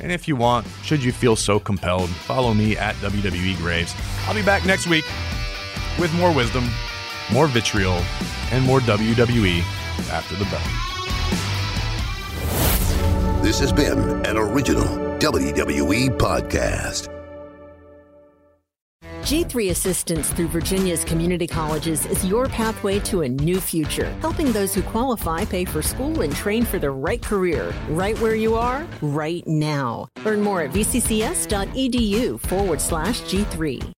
[0.00, 3.94] And if you want, should you feel so compelled, follow me at WWE Graves.
[4.26, 5.04] I'll be back next week
[5.98, 6.68] with more wisdom
[7.32, 8.00] more vitriol,
[8.52, 9.60] and more WWE
[10.10, 10.93] after the bell.
[13.44, 14.86] This has been an original
[15.18, 17.10] WWE podcast.
[19.20, 24.74] G3 Assistance through Virginia's community colleges is your pathway to a new future, helping those
[24.74, 28.86] who qualify pay for school and train for the right career, right where you are,
[29.02, 30.08] right now.
[30.24, 33.94] Learn more at vccs.edu forward slash G3.